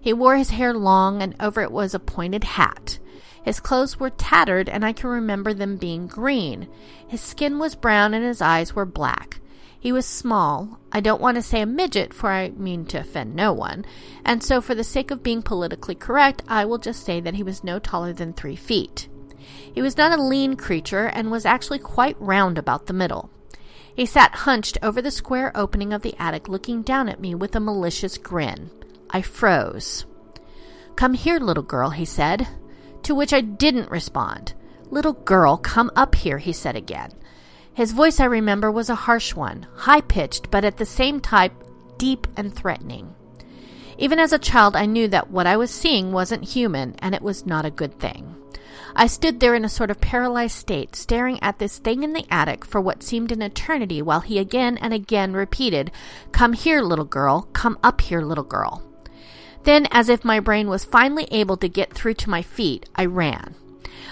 He 0.00 0.12
wore 0.12 0.36
his 0.36 0.50
hair 0.50 0.72
long, 0.72 1.22
and 1.22 1.36
over 1.38 1.60
it 1.60 1.70
was 1.70 1.94
a 1.94 2.00
pointed 2.00 2.44
hat. 2.44 2.98
His 3.44 3.60
clothes 3.60 4.00
were 4.00 4.10
tattered, 4.10 4.68
and 4.68 4.84
I 4.84 4.92
can 4.92 5.10
remember 5.10 5.52
them 5.52 5.76
being 5.76 6.06
green. 6.06 6.68
His 7.06 7.20
skin 7.20 7.58
was 7.58 7.74
brown, 7.74 8.14
and 8.14 8.24
his 8.24 8.40
eyes 8.40 8.74
were 8.74 8.86
black. 8.86 9.40
He 9.82 9.90
was 9.90 10.06
small. 10.06 10.78
I 10.92 11.00
don't 11.00 11.20
want 11.20 11.34
to 11.34 11.42
say 11.42 11.60
a 11.60 11.66
midget, 11.66 12.14
for 12.14 12.30
I 12.30 12.50
mean 12.50 12.86
to 12.86 13.00
offend 13.00 13.34
no 13.34 13.52
one. 13.52 13.84
And 14.24 14.40
so, 14.40 14.60
for 14.60 14.76
the 14.76 14.84
sake 14.84 15.10
of 15.10 15.24
being 15.24 15.42
politically 15.42 15.96
correct, 15.96 16.40
I 16.46 16.64
will 16.66 16.78
just 16.78 17.04
say 17.04 17.18
that 17.18 17.34
he 17.34 17.42
was 17.42 17.64
no 17.64 17.80
taller 17.80 18.12
than 18.12 18.32
three 18.32 18.54
feet. 18.54 19.08
He 19.74 19.82
was 19.82 19.96
not 19.96 20.16
a 20.16 20.22
lean 20.22 20.54
creature, 20.54 21.06
and 21.06 21.32
was 21.32 21.44
actually 21.44 21.80
quite 21.80 22.14
round 22.20 22.58
about 22.58 22.86
the 22.86 22.92
middle. 22.92 23.28
He 23.92 24.06
sat 24.06 24.36
hunched 24.46 24.78
over 24.84 25.02
the 25.02 25.10
square 25.10 25.50
opening 25.56 25.92
of 25.92 26.02
the 26.02 26.14
attic, 26.16 26.48
looking 26.48 26.82
down 26.82 27.08
at 27.08 27.18
me 27.18 27.34
with 27.34 27.56
a 27.56 27.60
malicious 27.60 28.18
grin. 28.18 28.70
I 29.10 29.20
froze. 29.20 30.06
Come 30.94 31.14
here, 31.14 31.40
little 31.40 31.64
girl, 31.64 31.90
he 31.90 32.04
said, 32.04 32.46
to 33.02 33.16
which 33.16 33.32
I 33.32 33.40
didn't 33.40 33.90
respond. 33.90 34.54
Little 34.90 35.14
girl, 35.14 35.56
come 35.56 35.90
up 35.96 36.14
here, 36.14 36.38
he 36.38 36.52
said 36.52 36.76
again. 36.76 37.10
His 37.74 37.92
voice, 37.92 38.20
I 38.20 38.26
remember, 38.26 38.70
was 38.70 38.90
a 38.90 38.94
harsh 38.94 39.34
one, 39.34 39.66
high 39.74 40.02
pitched, 40.02 40.50
but 40.50 40.64
at 40.64 40.76
the 40.76 40.86
same 40.86 41.20
time 41.20 41.52
deep 41.96 42.26
and 42.36 42.54
threatening. 42.54 43.14
Even 43.98 44.18
as 44.18 44.32
a 44.32 44.38
child, 44.38 44.74
I 44.74 44.86
knew 44.86 45.08
that 45.08 45.30
what 45.30 45.46
I 45.46 45.56
was 45.56 45.70
seeing 45.70 46.12
wasn't 46.12 46.44
human, 46.44 46.96
and 46.98 47.14
it 47.14 47.22
was 47.22 47.46
not 47.46 47.64
a 47.64 47.70
good 47.70 47.98
thing. 47.98 48.34
I 48.94 49.06
stood 49.06 49.40
there 49.40 49.54
in 49.54 49.64
a 49.64 49.70
sort 49.70 49.90
of 49.90 50.00
paralyzed 50.00 50.56
state, 50.56 50.96
staring 50.96 51.42
at 51.42 51.58
this 51.58 51.78
thing 51.78 52.02
in 52.02 52.12
the 52.12 52.26
attic 52.30 52.64
for 52.64 52.80
what 52.80 53.02
seemed 53.02 53.32
an 53.32 53.40
eternity, 53.40 54.02
while 54.02 54.20
he 54.20 54.38
again 54.38 54.76
and 54.78 54.92
again 54.92 55.32
repeated, 55.32 55.90
Come 56.30 56.52
here, 56.52 56.82
little 56.82 57.04
girl, 57.06 57.48
come 57.52 57.78
up 57.82 58.02
here, 58.02 58.20
little 58.20 58.44
girl. 58.44 58.82
Then, 59.64 59.86
as 59.92 60.08
if 60.08 60.24
my 60.24 60.40
brain 60.40 60.68
was 60.68 60.84
finally 60.84 61.28
able 61.30 61.56
to 61.58 61.68
get 61.68 61.94
through 61.94 62.14
to 62.14 62.30
my 62.30 62.42
feet, 62.42 62.88
I 62.96 63.06
ran. 63.06 63.54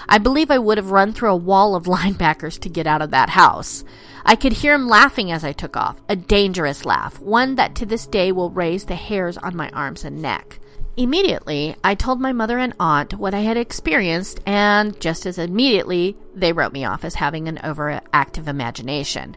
I 0.09 0.19
believe 0.19 0.51
I 0.51 0.59
would 0.59 0.79
have 0.79 0.91
run 0.91 1.13
through 1.13 1.31
a 1.31 1.37
wall 1.37 1.75
of 1.75 1.85
linebackers 1.87 2.59
to 2.61 2.69
get 2.69 2.87
out 2.87 3.03
of 3.03 3.11
that 3.11 3.31
house. 3.31 3.85
I 4.25 4.37
could 4.37 4.53
hear 4.53 4.75
him 4.75 4.89
laughing 4.89 5.33
as 5.33 5.45
I 5.45 5.53
took 5.53 5.77
off, 5.77 6.01
a 6.09 6.17
dangerous 6.17 6.85
laugh, 6.85 7.19
one 7.21 7.55
that 7.55 7.75
to 7.77 7.87
this 7.87 8.07
day 8.07 8.33
will 8.33 8.51
raise 8.51 8.85
the 8.85 8.95
hairs 8.95 9.39
on 9.39 9.57
my 9.57 9.71
arms 9.71 10.05
and 10.05 10.21
neck. 10.21 10.59
Immediately, 10.97 11.77
I 11.83 11.95
told 11.95 12.21
my 12.21 12.33
mother 12.33 12.59
and 12.59 12.75
aunt 12.79 13.15
what 13.15 13.33
I 13.33 13.41
had 13.41 13.57
experienced, 13.57 14.41
and 14.45 14.99
just 15.01 15.25
as 15.25 15.39
immediately, 15.39 16.17
they 16.35 16.53
wrote 16.53 16.73
me 16.73 16.85
off 16.85 17.05
as 17.05 17.15
having 17.15 17.49
an 17.49 17.59
overactive 17.65 18.47
imagination. 18.47 19.37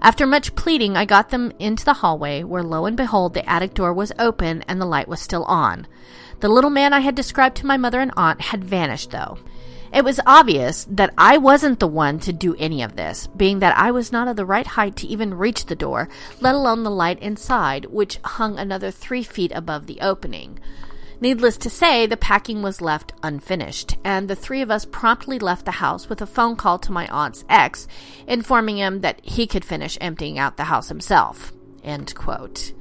After 0.00 0.26
much 0.26 0.54
pleading, 0.54 0.96
I 0.96 1.04
got 1.04 1.30
them 1.30 1.52
into 1.58 1.84
the 1.84 1.94
hallway, 1.94 2.42
where 2.42 2.62
lo 2.62 2.86
and 2.86 2.96
behold, 2.96 3.34
the 3.34 3.48
attic 3.48 3.74
door 3.74 3.92
was 3.92 4.12
open 4.18 4.62
and 4.68 4.80
the 4.80 4.86
light 4.86 5.08
was 5.08 5.20
still 5.20 5.44
on. 5.44 5.86
The 6.40 6.48
little 6.48 6.70
man 6.70 6.92
I 6.92 7.00
had 7.00 7.14
described 7.14 7.56
to 7.58 7.66
my 7.66 7.76
mother 7.76 8.00
and 8.00 8.12
aunt 8.16 8.40
had 8.40 8.64
vanished, 8.64 9.10
though. 9.10 9.38
It 9.94 10.04
was 10.04 10.18
obvious 10.26 10.88
that 10.90 11.14
I 11.16 11.38
wasn't 11.38 11.78
the 11.78 11.86
one 11.86 12.18
to 12.20 12.32
do 12.32 12.56
any 12.56 12.82
of 12.82 12.96
this, 12.96 13.28
being 13.28 13.60
that 13.60 13.78
I 13.78 13.92
was 13.92 14.10
not 14.10 14.26
of 14.26 14.34
the 14.34 14.44
right 14.44 14.66
height 14.66 14.96
to 14.96 15.06
even 15.06 15.34
reach 15.34 15.66
the 15.66 15.76
door, 15.76 16.08
let 16.40 16.56
alone 16.56 16.82
the 16.82 16.90
light 16.90 17.22
inside, 17.22 17.84
which 17.84 18.18
hung 18.24 18.58
another 18.58 18.90
three 18.90 19.22
feet 19.22 19.52
above 19.54 19.86
the 19.86 20.00
opening. 20.00 20.58
Needless 21.20 21.56
to 21.58 21.70
say, 21.70 22.06
the 22.06 22.16
packing 22.16 22.60
was 22.60 22.80
left 22.80 23.12
unfinished, 23.22 23.96
and 24.02 24.26
the 24.26 24.34
three 24.34 24.62
of 24.62 24.70
us 24.70 24.84
promptly 24.84 25.38
left 25.38 25.64
the 25.64 25.70
house 25.70 26.08
with 26.08 26.20
a 26.20 26.26
phone 26.26 26.56
call 26.56 26.80
to 26.80 26.90
my 26.90 27.06
aunt's 27.06 27.44
ex, 27.48 27.86
informing 28.26 28.78
him 28.78 29.00
that 29.02 29.24
he 29.24 29.46
could 29.46 29.64
finish 29.64 29.96
emptying 30.00 30.40
out 30.40 30.56
the 30.56 30.64
house 30.64 30.88
himself. 30.88 31.52
End 31.84 32.12
quote. 32.16 32.72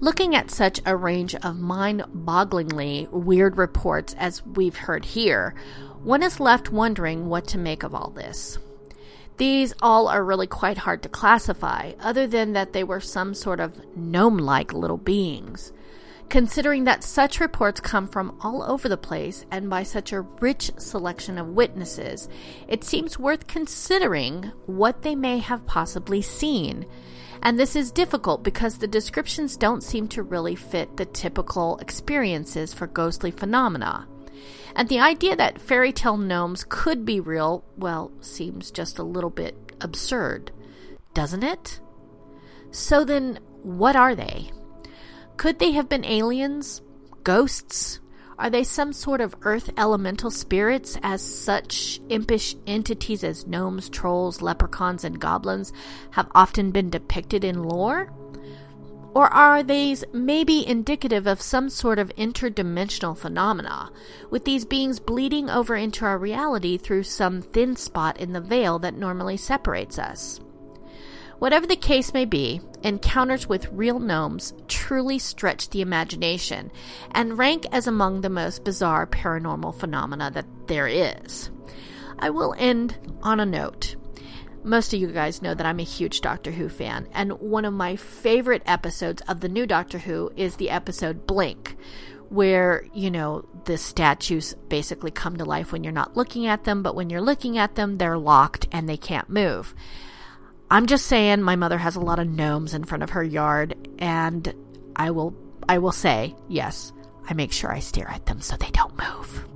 Looking 0.00 0.36
at 0.36 0.50
such 0.50 0.80
a 0.86 0.94
range 0.96 1.34
of 1.34 1.58
mind 1.58 2.04
bogglingly 2.14 3.10
weird 3.10 3.58
reports 3.58 4.14
as 4.16 4.46
we've 4.46 4.76
heard 4.76 5.04
here, 5.04 5.56
one 6.02 6.22
is 6.22 6.40
left 6.40 6.70
wondering 6.70 7.28
what 7.28 7.46
to 7.48 7.58
make 7.58 7.82
of 7.82 7.94
all 7.94 8.10
this. 8.10 8.58
These 9.36 9.74
all 9.80 10.08
are 10.08 10.24
really 10.24 10.46
quite 10.46 10.78
hard 10.78 11.02
to 11.02 11.08
classify, 11.08 11.92
other 12.00 12.26
than 12.26 12.52
that 12.54 12.72
they 12.72 12.82
were 12.82 13.00
some 13.00 13.34
sort 13.34 13.60
of 13.60 13.80
gnome 13.96 14.38
like 14.38 14.72
little 14.72 14.96
beings. 14.96 15.72
Considering 16.28 16.84
that 16.84 17.04
such 17.04 17.40
reports 17.40 17.80
come 17.80 18.06
from 18.06 18.36
all 18.42 18.62
over 18.62 18.88
the 18.88 18.96
place 18.96 19.46
and 19.50 19.70
by 19.70 19.82
such 19.82 20.12
a 20.12 20.20
rich 20.20 20.70
selection 20.76 21.38
of 21.38 21.48
witnesses, 21.48 22.28
it 22.66 22.84
seems 22.84 23.18
worth 23.18 23.46
considering 23.46 24.52
what 24.66 25.02
they 25.02 25.14
may 25.14 25.38
have 25.38 25.66
possibly 25.66 26.20
seen 26.20 26.84
and 27.42 27.58
this 27.58 27.76
is 27.76 27.90
difficult 27.92 28.42
because 28.42 28.78
the 28.78 28.88
descriptions 28.88 29.56
don't 29.56 29.82
seem 29.82 30.08
to 30.08 30.22
really 30.22 30.54
fit 30.54 30.96
the 30.96 31.06
typical 31.06 31.78
experiences 31.78 32.74
for 32.74 32.86
ghostly 32.86 33.30
phenomena. 33.30 34.06
And 34.74 34.88
the 34.88 35.00
idea 35.00 35.36
that 35.36 35.60
fairy 35.60 35.92
tale 35.92 36.16
gnomes 36.16 36.64
could 36.68 37.04
be 37.04 37.20
real, 37.20 37.64
well, 37.76 38.12
seems 38.20 38.70
just 38.70 38.98
a 38.98 39.02
little 39.02 39.30
bit 39.30 39.56
absurd, 39.80 40.52
doesn't 41.14 41.42
it? 41.42 41.80
So 42.70 43.04
then, 43.04 43.40
what 43.62 43.96
are 43.96 44.14
they? 44.14 44.50
Could 45.36 45.58
they 45.58 45.72
have 45.72 45.88
been 45.88 46.04
aliens? 46.04 46.82
Ghosts? 47.24 48.00
Are 48.38 48.50
they 48.50 48.62
some 48.62 48.92
sort 48.92 49.20
of 49.20 49.34
earth 49.42 49.70
elemental 49.76 50.30
spirits, 50.30 50.96
as 51.02 51.20
such 51.22 52.00
impish 52.08 52.54
entities 52.68 53.24
as 53.24 53.48
gnomes, 53.48 53.88
trolls, 53.88 54.40
leprechauns, 54.40 55.02
and 55.02 55.18
goblins 55.18 55.72
have 56.12 56.30
often 56.36 56.70
been 56.70 56.88
depicted 56.88 57.42
in 57.42 57.64
lore? 57.64 58.12
Or 59.14 59.26
are 59.32 59.62
these 59.62 60.04
maybe 60.12 60.66
indicative 60.66 61.26
of 61.26 61.40
some 61.40 61.70
sort 61.70 61.98
of 61.98 62.14
interdimensional 62.16 63.16
phenomena, 63.16 63.90
with 64.30 64.44
these 64.44 64.64
beings 64.64 65.00
bleeding 65.00 65.50
over 65.50 65.74
into 65.74 66.04
our 66.04 66.18
reality 66.18 66.76
through 66.76 67.04
some 67.04 67.42
thin 67.42 67.74
spot 67.74 68.20
in 68.20 68.32
the 68.32 68.40
veil 68.40 68.78
that 68.80 68.94
normally 68.94 69.36
separates 69.36 69.98
us? 69.98 70.40
Whatever 71.38 71.66
the 71.66 71.76
case 71.76 72.12
may 72.12 72.24
be, 72.24 72.60
encounters 72.82 73.48
with 73.48 73.70
real 73.72 74.00
gnomes 74.00 74.54
truly 74.66 75.18
stretch 75.18 75.70
the 75.70 75.80
imagination 75.80 76.70
and 77.12 77.38
rank 77.38 77.64
as 77.70 77.86
among 77.86 78.20
the 78.20 78.30
most 78.30 78.64
bizarre 78.64 79.06
paranormal 79.06 79.78
phenomena 79.78 80.30
that 80.32 80.46
there 80.66 80.88
is. 80.88 81.50
I 82.18 82.30
will 82.30 82.54
end 82.58 82.98
on 83.22 83.38
a 83.38 83.46
note. 83.46 83.94
Most 84.68 84.92
of 84.92 85.00
you 85.00 85.06
guys 85.06 85.40
know 85.40 85.54
that 85.54 85.64
I'm 85.64 85.80
a 85.80 85.82
huge 85.82 86.20
Doctor 86.20 86.50
Who 86.50 86.68
fan, 86.68 87.08
and 87.14 87.32
one 87.40 87.64
of 87.64 87.72
my 87.72 87.96
favorite 87.96 88.62
episodes 88.66 89.22
of 89.22 89.40
the 89.40 89.48
new 89.48 89.66
Doctor 89.66 89.96
Who 89.96 90.30
is 90.36 90.56
the 90.56 90.68
episode 90.68 91.26
Blink, 91.26 91.74
where, 92.28 92.84
you 92.92 93.10
know, 93.10 93.48
the 93.64 93.78
statues 93.78 94.54
basically 94.68 95.10
come 95.10 95.38
to 95.38 95.46
life 95.46 95.72
when 95.72 95.84
you're 95.84 95.92
not 95.94 96.18
looking 96.18 96.46
at 96.46 96.64
them, 96.64 96.82
but 96.82 96.94
when 96.94 97.08
you're 97.08 97.22
looking 97.22 97.56
at 97.56 97.76
them, 97.76 97.96
they're 97.96 98.18
locked 98.18 98.68
and 98.70 98.86
they 98.86 98.98
can't 98.98 99.30
move. 99.30 99.74
I'm 100.70 100.84
just 100.84 101.06
saying 101.06 101.40
my 101.40 101.56
mother 101.56 101.78
has 101.78 101.96
a 101.96 102.00
lot 102.00 102.18
of 102.18 102.28
gnomes 102.28 102.74
in 102.74 102.84
front 102.84 103.02
of 103.02 103.10
her 103.10 103.24
yard 103.24 103.74
and 103.98 104.52
I 104.94 105.12
will 105.12 105.34
I 105.66 105.78
will 105.78 105.92
say, 105.92 106.36
yes, 106.46 106.92
I 107.26 107.32
make 107.32 107.52
sure 107.52 107.72
I 107.72 107.78
stare 107.78 108.10
at 108.10 108.26
them 108.26 108.42
so 108.42 108.54
they 108.56 108.70
don't 108.72 108.98
move. 108.98 109.46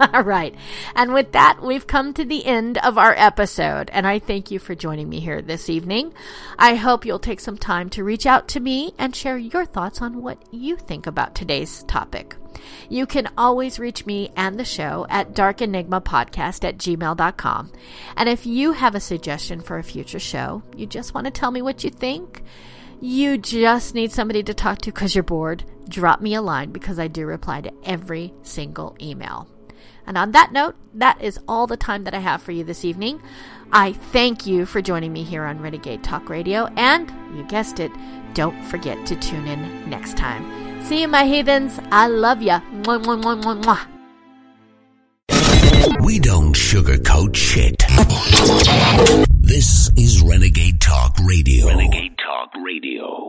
All 0.14 0.22
right. 0.22 0.54
And 0.94 1.12
with 1.12 1.32
that, 1.32 1.58
we've 1.62 1.86
come 1.86 2.14
to 2.14 2.24
the 2.24 2.46
end 2.46 2.78
of 2.78 2.96
our 2.96 3.14
episode, 3.18 3.90
and 3.92 4.06
I 4.06 4.18
thank 4.18 4.50
you 4.50 4.58
for 4.58 4.74
joining 4.74 5.10
me 5.10 5.20
here 5.20 5.42
this 5.42 5.68
evening. 5.68 6.14
I 6.58 6.76
hope 6.76 7.04
you'll 7.04 7.18
take 7.18 7.40
some 7.40 7.58
time 7.58 7.90
to 7.90 8.04
reach 8.04 8.24
out 8.24 8.48
to 8.48 8.60
me 8.60 8.94
and 8.98 9.14
share 9.14 9.36
your 9.36 9.66
thoughts 9.66 10.00
on 10.00 10.22
what 10.22 10.38
you 10.50 10.76
think 10.76 11.06
about 11.06 11.34
today's 11.34 11.82
topic. 11.82 12.34
You 12.88 13.04
can 13.04 13.28
always 13.36 13.78
reach 13.78 14.06
me 14.06 14.30
and 14.36 14.58
the 14.58 14.64
show 14.64 15.06
at 15.10 15.34
darkenigmapodcast 15.34 16.64
at 16.66 16.78
gmail.com. 16.78 17.72
And 18.16 18.28
if 18.28 18.46
you 18.46 18.72
have 18.72 18.94
a 18.94 19.00
suggestion 19.00 19.60
for 19.60 19.76
a 19.76 19.84
future 19.84 20.18
show, 20.18 20.62
you 20.74 20.86
just 20.86 21.12
want 21.12 21.26
to 21.26 21.30
tell 21.30 21.50
me 21.50 21.60
what 21.60 21.84
you 21.84 21.90
think, 21.90 22.42
you 23.02 23.36
just 23.36 23.94
need 23.94 24.12
somebody 24.12 24.42
to 24.44 24.54
talk 24.54 24.78
to 24.78 24.92
because 24.92 25.14
you're 25.14 25.24
bored, 25.24 25.64
drop 25.90 26.22
me 26.22 26.34
a 26.34 26.42
line 26.42 26.70
because 26.70 26.98
I 26.98 27.08
do 27.08 27.26
reply 27.26 27.60
to 27.60 27.72
every 27.84 28.32
single 28.42 28.96
email. 29.00 29.46
And 30.10 30.18
on 30.18 30.32
that 30.32 30.50
note, 30.50 30.74
that 30.94 31.22
is 31.22 31.38
all 31.46 31.68
the 31.68 31.76
time 31.76 32.02
that 32.02 32.14
I 32.14 32.18
have 32.18 32.42
for 32.42 32.50
you 32.50 32.64
this 32.64 32.84
evening. 32.84 33.22
I 33.70 33.92
thank 33.92 34.44
you 34.44 34.66
for 34.66 34.82
joining 34.82 35.12
me 35.12 35.22
here 35.22 35.44
on 35.44 35.62
Renegade 35.62 36.02
Talk 36.02 36.28
Radio, 36.28 36.66
and 36.76 37.08
you 37.36 37.44
guessed 37.44 37.78
it, 37.78 37.92
don't 38.34 38.60
forget 38.64 39.06
to 39.06 39.14
tune 39.14 39.46
in 39.46 39.88
next 39.88 40.16
time. 40.16 40.82
See 40.82 41.02
you, 41.02 41.06
my 41.06 41.22
heathens. 41.26 41.78
I 41.92 42.08
love 42.08 42.42
ya. 42.42 42.58
Mwah, 42.82 43.04
mwah, 43.04 43.22
mwah, 43.22 43.40
mwah, 43.40 43.62
mwah. 43.62 43.86
We 46.04 46.18
don't 46.18 46.56
sugarcoat 46.56 47.36
shit. 47.36 47.76
This 49.40 49.92
is 49.96 50.22
Renegade 50.22 50.80
Talk 50.80 51.16
Radio. 51.24 51.68
Renegade 51.68 52.18
Talk 52.18 52.50
Radio. 52.64 53.19